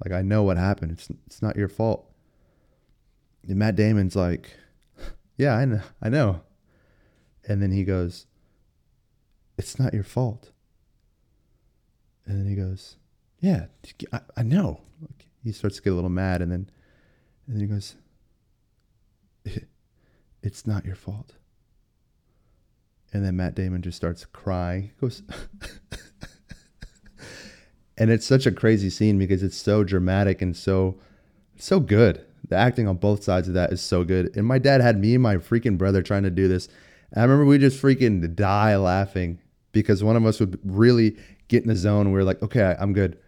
Like 0.04 0.12
I 0.12 0.22
know 0.22 0.44
what 0.44 0.56
happened. 0.56 0.92
It's 0.92 1.08
it's 1.26 1.42
not 1.42 1.56
your 1.56 1.68
fault." 1.68 2.08
And 3.42 3.56
Matt 3.56 3.74
Damon's 3.74 4.14
like 4.14 4.56
yeah, 5.36 5.54
I 5.54 5.64
know. 5.64 5.82
I 6.02 6.08
know. 6.08 6.42
And 7.48 7.62
then 7.62 7.70
he 7.72 7.84
goes, 7.84 8.26
It's 9.58 9.78
not 9.78 9.94
your 9.94 10.04
fault. 10.04 10.50
And 12.26 12.38
then 12.38 12.48
he 12.48 12.56
goes, 12.56 12.96
Yeah, 13.40 13.66
I, 14.12 14.20
I 14.36 14.42
know. 14.42 14.80
He 15.44 15.52
starts 15.52 15.76
to 15.76 15.82
get 15.82 15.92
a 15.92 15.94
little 15.94 16.10
mad 16.10 16.42
and 16.42 16.50
then 16.50 16.70
and 17.46 17.54
then 17.54 17.60
he 17.60 17.66
goes, 17.66 17.94
It's 20.42 20.66
not 20.66 20.84
your 20.84 20.96
fault. 20.96 21.34
And 23.12 23.24
then 23.24 23.36
Matt 23.36 23.54
Damon 23.54 23.82
just 23.82 23.96
starts 23.96 24.24
crying. 24.24 24.82
He 24.82 24.90
goes 25.00 25.22
And 27.98 28.10
it's 28.10 28.26
such 28.26 28.44
a 28.44 28.52
crazy 28.52 28.90
scene 28.90 29.18
because 29.18 29.42
it's 29.42 29.56
so 29.56 29.82
dramatic 29.82 30.42
and 30.42 30.54
so 30.54 30.98
so 31.58 31.80
good. 31.80 32.24
The 32.48 32.56
acting 32.56 32.86
on 32.86 32.96
both 32.96 33.24
sides 33.24 33.48
of 33.48 33.54
that 33.54 33.72
is 33.72 33.80
so 33.80 34.04
good. 34.04 34.36
And 34.36 34.46
my 34.46 34.58
dad 34.58 34.80
had 34.80 34.98
me 34.98 35.14
and 35.14 35.22
my 35.22 35.36
freaking 35.36 35.76
brother 35.76 36.02
trying 36.02 36.22
to 36.22 36.30
do 36.30 36.48
this. 36.48 36.68
And 37.12 37.20
I 37.20 37.24
remember 37.24 37.44
we 37.44 37.58
just 37.58 37.82
freaking 37.82 38.34
die 38.34 38.76
laughing 38.76 39.40
because 39.72 40.02
one 40.02 40.16
of 40.16 40.24
us 40.24 40.40
would 40.40 40.58
really 40.64 41.16
get 41.48 41.62
in 41.62 41.68
the 41.68 41.76
zone. 41.76 42.12
we 42.12 42.20
are 42.20 42.24
like, 42.24 42.42
okay, 42.42 42.76
I'm 42.78 42.92
good. 42.92 43.18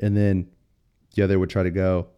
And 0.00 0.16
then 0.16 0.48
the 1.14 1.22
other 1.22 1.38
would 1.38 1.50
try 1.50 1.62
to 1.62 1.70
go. 1.70 2.08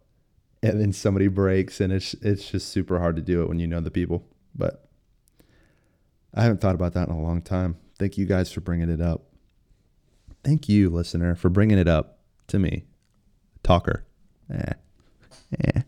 And 0.63 0.79
then 0.79 0.93
somebody 0.93 1.27
breaks 1.27 1.81
and 1.81 1.91
it's 1.91 2.13
it's 2.15 2.51
just 2.51 2.69
super 2.69 2.99
hard 2.99 3.15
to 3.15 3.21
do 3.23 3.41
it 3.41 3.49
when 3.49 3.57
you 3.57 3.65
know 3.65 3.81
the 3.81 3.89
people. 3.89 4.23
But 4.53 4.87
I 6.33 6.43
haven't 6.43 6.61
thought 6.61 6.75
about 6.75 6.93
that 6.93 7.07
in 7.07 7.13
a 7.15 7.21
long 7.21 7.41
time. 7.41 7.77
Thank 7.97 8.17
you 8.17 8.25
guys 8.25 8.51
for 8.51 8.61
bringing 8.61 8.89
it 8.89 9.01
up. 9.01 9.23
Thank 10.43 10.69
you, 10.69 10.89
listener, 10.89 11.35
for 11.35 11.49
bringing 11.49 11.77
it 11.77 11.87
up 11.87 12.19
to 12.47 12.59
me. 12.59 12.85
Talker. 13.63 14.05
Eh. 14.51 14.73
Eh. 15.65 15.81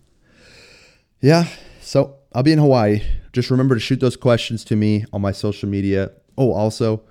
Yeah. 1.23 1.47
So 1.79 2.17
I'll 2.33 2.43
be 2.43 2.51
in 2.51 2.59
Hawaii. 2.59 3.01
Just 3.31 3.49
remember 3.49 3.75
to 3.75 3.79
shoot 3.79 4.01
those 4.01 4.17
questions 4.17 4.65
to 4.65 4.75
me 4.75 5.05
on 5.13 5.21
my 5.21 5.31
social 5.31 5.69
media. 5.69 6.11
Oh, 6.37 6.51
also, 6.51 7.01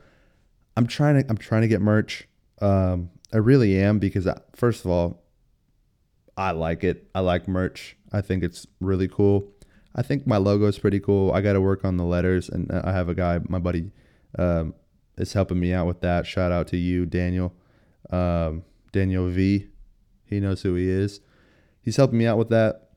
I'm 0.76 0.86
trying 0.86 1.22
to 1.22 1.30
I'm 1.30 1.38
trying 1.38 1.62
to 1.62 1.68
get 1.68 1.80
merch. 1.80 2.28
Um, 2.60 3.08
I 3.32 3.38
really 3.38 3.80
am 3.80 3.98
because 3.98 4.26
I, 4.26 4.38
first 4.54 4.84
of 4.84 4.90
all, 4.90 5.22
I 6.36 6.50
like 6.50 6.84
it. 6.84 7.08
I 7.14 7.20
like 7.20 7.48
merch. 7.48 7.96
I 8.12 8.20
think 8.20 8.44
it's 8.44 8.66
really 8.80 9.08
cool. 9.08 9.50
I 9.96 10.02
think 10.02 10.26
my 10.26 10.36
logo 10.36 10.66
is 10.66 10.78
pretty 10.78 11.00
cool. 11.00 11.32
I 11.32 11.40
got 11.40 11.54
to 11.54 11.60
work 11.62 11.82
on 11.82 11.96
the 11.96 12.04
letters, 12.04 12.50
and 12.50 12.70
I 12.70 12.92
have 12.92 13.08
a 13.08 13.14
guy, 13.14 13.40
my 13.48 13.58
buddy, 13.58 13.92
um, 14.38 14.74
is 15.16 15.32
helping 15.32 15.58
me 15.58 15.72
out 15.72 15.86
with 15.86 16.02
that. 16.02 16.26
Shout 16.26 16.52
out 16.52 16.68
to 16.68 16.76
you, 16.76 17.06
Daniel, 17.06 17.54
um, 18.10 18.64
Daniel 18.92 19.30
V. 19.30 19.68
He 20.26 20.38
knows 20.38 20.60
who 20.60 20.74
he 20.74 20.90
is. 20.90 21.20
He's 21.80 21.96
helping 21.96 22.18
me 22.18 22.26
out 22.26 22.36
with 22.36 22.50
that 22.50 22.91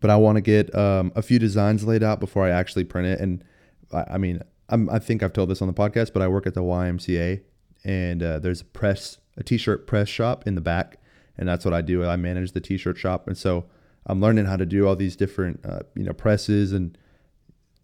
but 0.00 0.10
I 0.10 0.16
want 0.16 0.36
to 0.36 0.40
get 0.40 0.74
um, 0.74 1.12
a 1.14 1.22
few 1.22 1.38
designs 1.38 1.84
laid 1.84 2.02
out 2.02 2.20
before 2.20 2.46
I 2.46 2.50
actually 2.50 2.84
print 2.84 3.08
it. 3.08 3.20
And 3.20 3.44
I, 3.92 4.04
I 4.12 4.18
mean, 4.18 4.40
I'm, 4.68 4.88
i 4.90 4.98
think 4.98 5.22
I've 5.22 5.32
told 5.32 5.50
this 5.50 5.60
on 5.60 5.68
the 5.68 5.74
podcast, 5.74 6.12
but 6.12 6.22
I 6.22 6.28
work 6.28 6.46
at 6.46 6.54
the 6.54 6.62
YMCA, 6.62 7.42
and 7.84 8.22
uh, 8.22 8.38
there's 8.38 8.60
a 8.60 8.64
press, 8.64 9.18
a 9.36 9.42
t-shirt 9.42 9.86
press 9.86 10.08
shop 10.08 10.46
in 10.46 10.54
the 10.54 10.60
back, 10.60 10.98
and 11.36 11.48
that's 11.48 11.64
what 11.64 11.74
I 11.74 11.82
do. 11.82 12.04
I 12.04 12.16
manage 12.16 12.52
the 12.52 12.60
t-shirt 12.60 12.96
shop, 12.96 13.26
and 13.26 13.36
so 13.36 13.66
I'm 14.06 14.20
learning 14.20 14.46
how 14.46 14.56
to 14.56 14.66
do 14.66 14.86
all 14.86 14.96
these 14.96 15.16
different, 15.16 15.60
uh, 15.64 15.80
you 15.94 16.04
know, 16.04 16.12
presses 16.12 16.72
and 16.72 16.96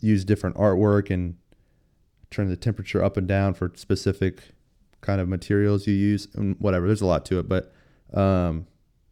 use 0.00 0.24
different 0.24 0.56
artwork 0.56 1.10
and 1.10 1.36
turn 2.30 2.48
the 2.48 2.56
temperature 2.56 3.02
up 3.02 3.16
and 3.16 3.26
down 3.26 3.54
for 3.54 3.72
specific 3.74 4.42
kind 5.00 5.20
of 5.20 5.28
materials 5.28 5.86
you 5.86 5.94
use 5.94 6.28
and 6.34 6.56
whatever. 6.58 6.86
There's 6.86 7.00
a 7.00 7.06
lot 7.06 7.24
to 7.26 7.38
it, 7.38 7.48
but 7.48 7.72
um, 8.14 8.66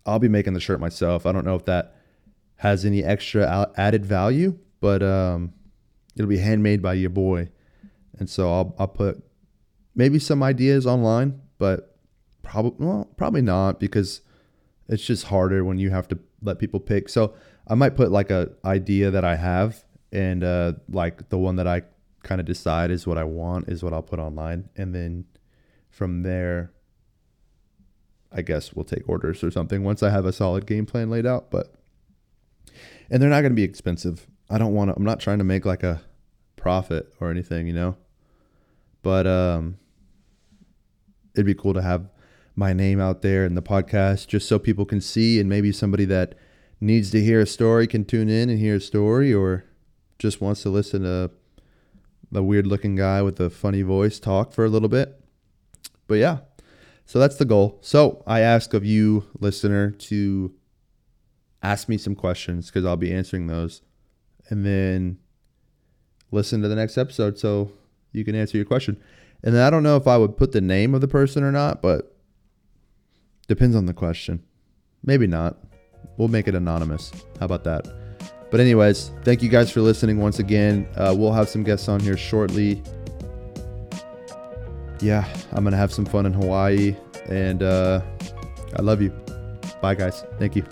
I'll 0.06 0.18
be 0.18 0.28
making 0.28 0.54
the 0.54 0.60
shirt 0.60 0.80
myself. 0.80 1.26
I 1.26 1.32
don't 1.32 1.44
know 1.44 1.54
if 1.54 1.64
that 1.66 1.96
has 2.56 2.84
any 2.84 3.02
extra 3.02 3.70
added 3.76 4.04
value, 4.06 4.58
but 4.80 5.02
um, 5.02 5.52
it'll 6.16 6.28
be 6.28 6.38
handmade 6.38 6.82
by 6.82 6.94
your 6.94 7.10
boy. 7.10 7.48
And 8.18 8.28
so 8.30 8.52
I'll, 8.52 8.74
I'll 8.78 8.88
put 8.88 9.22
maybe 9.94 10.18
some 10.18 10.42
ideas 10.42 10.86
online, 10.86 11.40
but 11.58 11.96
probably 12.42 12.86
well, 12.86 13.08
probably 13.16 13.42
not 13.42 13.80
because 13.80 14.20
it's 14.88 15.04
just 15.04 15.24
harder 15.24 15.64
when 15.64 15.78
you 15.78 15.90
have 15.90 16.08
to 16.08 16.18
let 16.42 16.58
people 16.58 16.80
pick. 16.80 17.08
So 17.08 17.34
I 17.66 17.74
might 17.74 17.96
put 17.96 18.10
like 18.10 18.30
a 18.30 18.50
idea 18.64 19.10
that 19.10 19.24
I 19.24 19.36
have, 19.36 19.84
and 20.12 20.44
uh, 20.44 20.74
like 20.88 21.28
the 21.30 21.38
one 21.38 21.56
that 21.56 21.66
I 21.66 21.82
kind 22.22 22.40
of 22.40 22.46
decide 22.46 22.90
is 22.90 23.06
what 23.06 23.18
I 23.18 23.24
want 23.24 23.68
is 23.68 23.82
what 23.82 23.92
I'll 23.92 24.02
put 24.02 24.18
online, 24.18 24.68
and 24.76 24.94
then 24.94 25.24
from 25.90 26.22
there, 26.22 26.72
I 28.32 28.42
guess 28.42 28.74
we'll 28.74 28.84
take 28.84 29.08
orders 29.08 29.44
or 29.44 29.50
something 29.50 29.84
once 29.84 30.02
I 30.02 30.10
have 30.10 30.26
a 30.26 30.32
solid 30.32 30.66
game 30.66 30.86
plan 30.86 31.08
laid 31.08 31.24
out. 31.26 31.50
But 31.50 31.72
and 33.10 33.22
they're 33.22 33.30
not 33.30 33.40
going 33.40 33.52
to 33.52 33.56
be 33.56 33.62
expensive. 33.62 34.26
I 34.50 34.58
don't 34.58 34.74
want 34.74 34.90
to. 34.90 34.96
I'm 34.96 35.04
not 35.04 35.20
trying 35.20 35.38
to 35.38 35.44
make 35.44 35.64
like 35.64 35.82
a 35.82 36.02
profit 36.56 37.12
or 37.20 37.30
anything, 37.30 37.66
you 37.66 37.72
know. 37.72 37.96
But 39.02 39.26
um, 39.26 39.78
it'd 41.34 41.46
be 41.46 41.54
cool 41.54 41.74
to 41.74 41.82
have 41.82 42.08
my 42.56 42.72
name 42.72 43.00
out 43.00 43.22
there 43.22 43.44
in 43.44 43.54
the 43.54 43.62
podcast 43.62 44.28
just 44.28 44.48
so 44.48 44.58
people 44.58 44.84
can 44.84 45.00
see 45.00 45.40
and 45.40 45.48
maybe 45.48 45.72
somebody 45.72 46.04
that 46.04 46.36
needs 46.80 47.10
to 47.10 47.20
hear 47.20 47.40
a 47.40 47.46
story 47.46 47.86
can 47.86 48.04
tune 48.04 48.28
in 48.28 48.48
and 48.48 48.58
hear 48.58 48.76
a 48.76 48.80
story 48.80 49.32
or 49.32 49.64
just 50.18 50.40
wants 50.40 50.62
to 50.62 50.70
listen 50.70 51.02
to 51.02 51.30
the 52.30 52.42
weird 52.42 52.66
looking 52.66 52.96
guy 52.96 53.22
with 53.22 53.40
a 53.40 53.50
funny 53.50 53.82
voice 53.82 54.18
talk 54.18 54.52
for 54.52 54.64
a 54.64 54.68
little 54.68 54.88
bit. 54.88 55.20
But 56.06 56.16
yeah, 56.16 56.38
so 57.06 57.18
that's 57.18 57.36
the 57.36 57.44
goal. 57.44 57.78
So 57.80 58.22
I 58.26 58.40
ask 58.40 58.74
of 58.74 58.84
you, 58.84 59.26
listener, 59.38 59.90
to 59.90 60.54
ask 61.64 61.88
me 61.88 61.96
some 61.96 62.14
questions 62.14 62.66
because 62.66 62.84
I'll 62.84 62.96
be 62.96 63.12
answering 63.12 63.46
those. 63.46 63.82
And 64.48 64.64
then 64.64 65.18
listen 66.30 66.60
to 66.62 66.68
the 66.68 66.76
next 66.76 66.98
episode 66.98 67.38
so 67.38 67.72
you 68.12 68.24
can 68.24 68.34
answer 68.34 68.56
your 68.56 68.66
question. 68.66 69.00
And 69.42 69.58
I 69.58 69.70
don't 69.70 69.82
know 69.82 69.96
if 69.96 70.06
I 70.06 70.16
would 70.16 70.36
put 70.36 70.52
the 70.52 70.60
name 70.60 70.94
of 70.94 71.00
the 71.00 71.08
person 71.08 71.42
or 71.42 71.50
not, 71.50 71.82
but 71.82 72.16
depends 73.48 73.74
on 73.74 73.86
the 73.86 73.94
question. 73.94 74.42
Maybe 75.02 75.26
not. 75.26 75.58
We'll 76.16 76.28
make 76.28 76.48
it 76.48 76.54
anonymous. 76.54 77.10
How 77.40 77.46
about 77.46 77.64
that? 77.64 77.86
But, 78.50 78.60
anyways, 78.60 79.10
thank 79.22 79.42
you 79.42 79.48
guys 79.48 79.70
for 79.70 79.80
listening 79.80 80.18
once 80.18 80.38
again. 80.38 80.86
Uh, 80.96 81.14
we'll 81.16 81.32
have 81.32 81.48
some 81.48 81.64
guests 81.64 81.88
on 81.88 81.98
here 81.98 82.16
shortly. 82.16 82.82
Yeah, 85.00 85.26
I'm 85.52 85.64
going 85.64 85.72
to 85.72 85.78
have 85.78 85.92
some 85.92 86.04
fun 86.04 86.24
in 86.24 86.32
Hawaii. 86.32 86.96
And 87.28 87.62
uh, 87.62 88.00
I 88.78 88.82
love 88.82 89.02
you. 89.02 89.10
Bye, 89.82 89.94
guys. 89.94 90.24
Thank 90.38 90.56
you. 90.56 90.64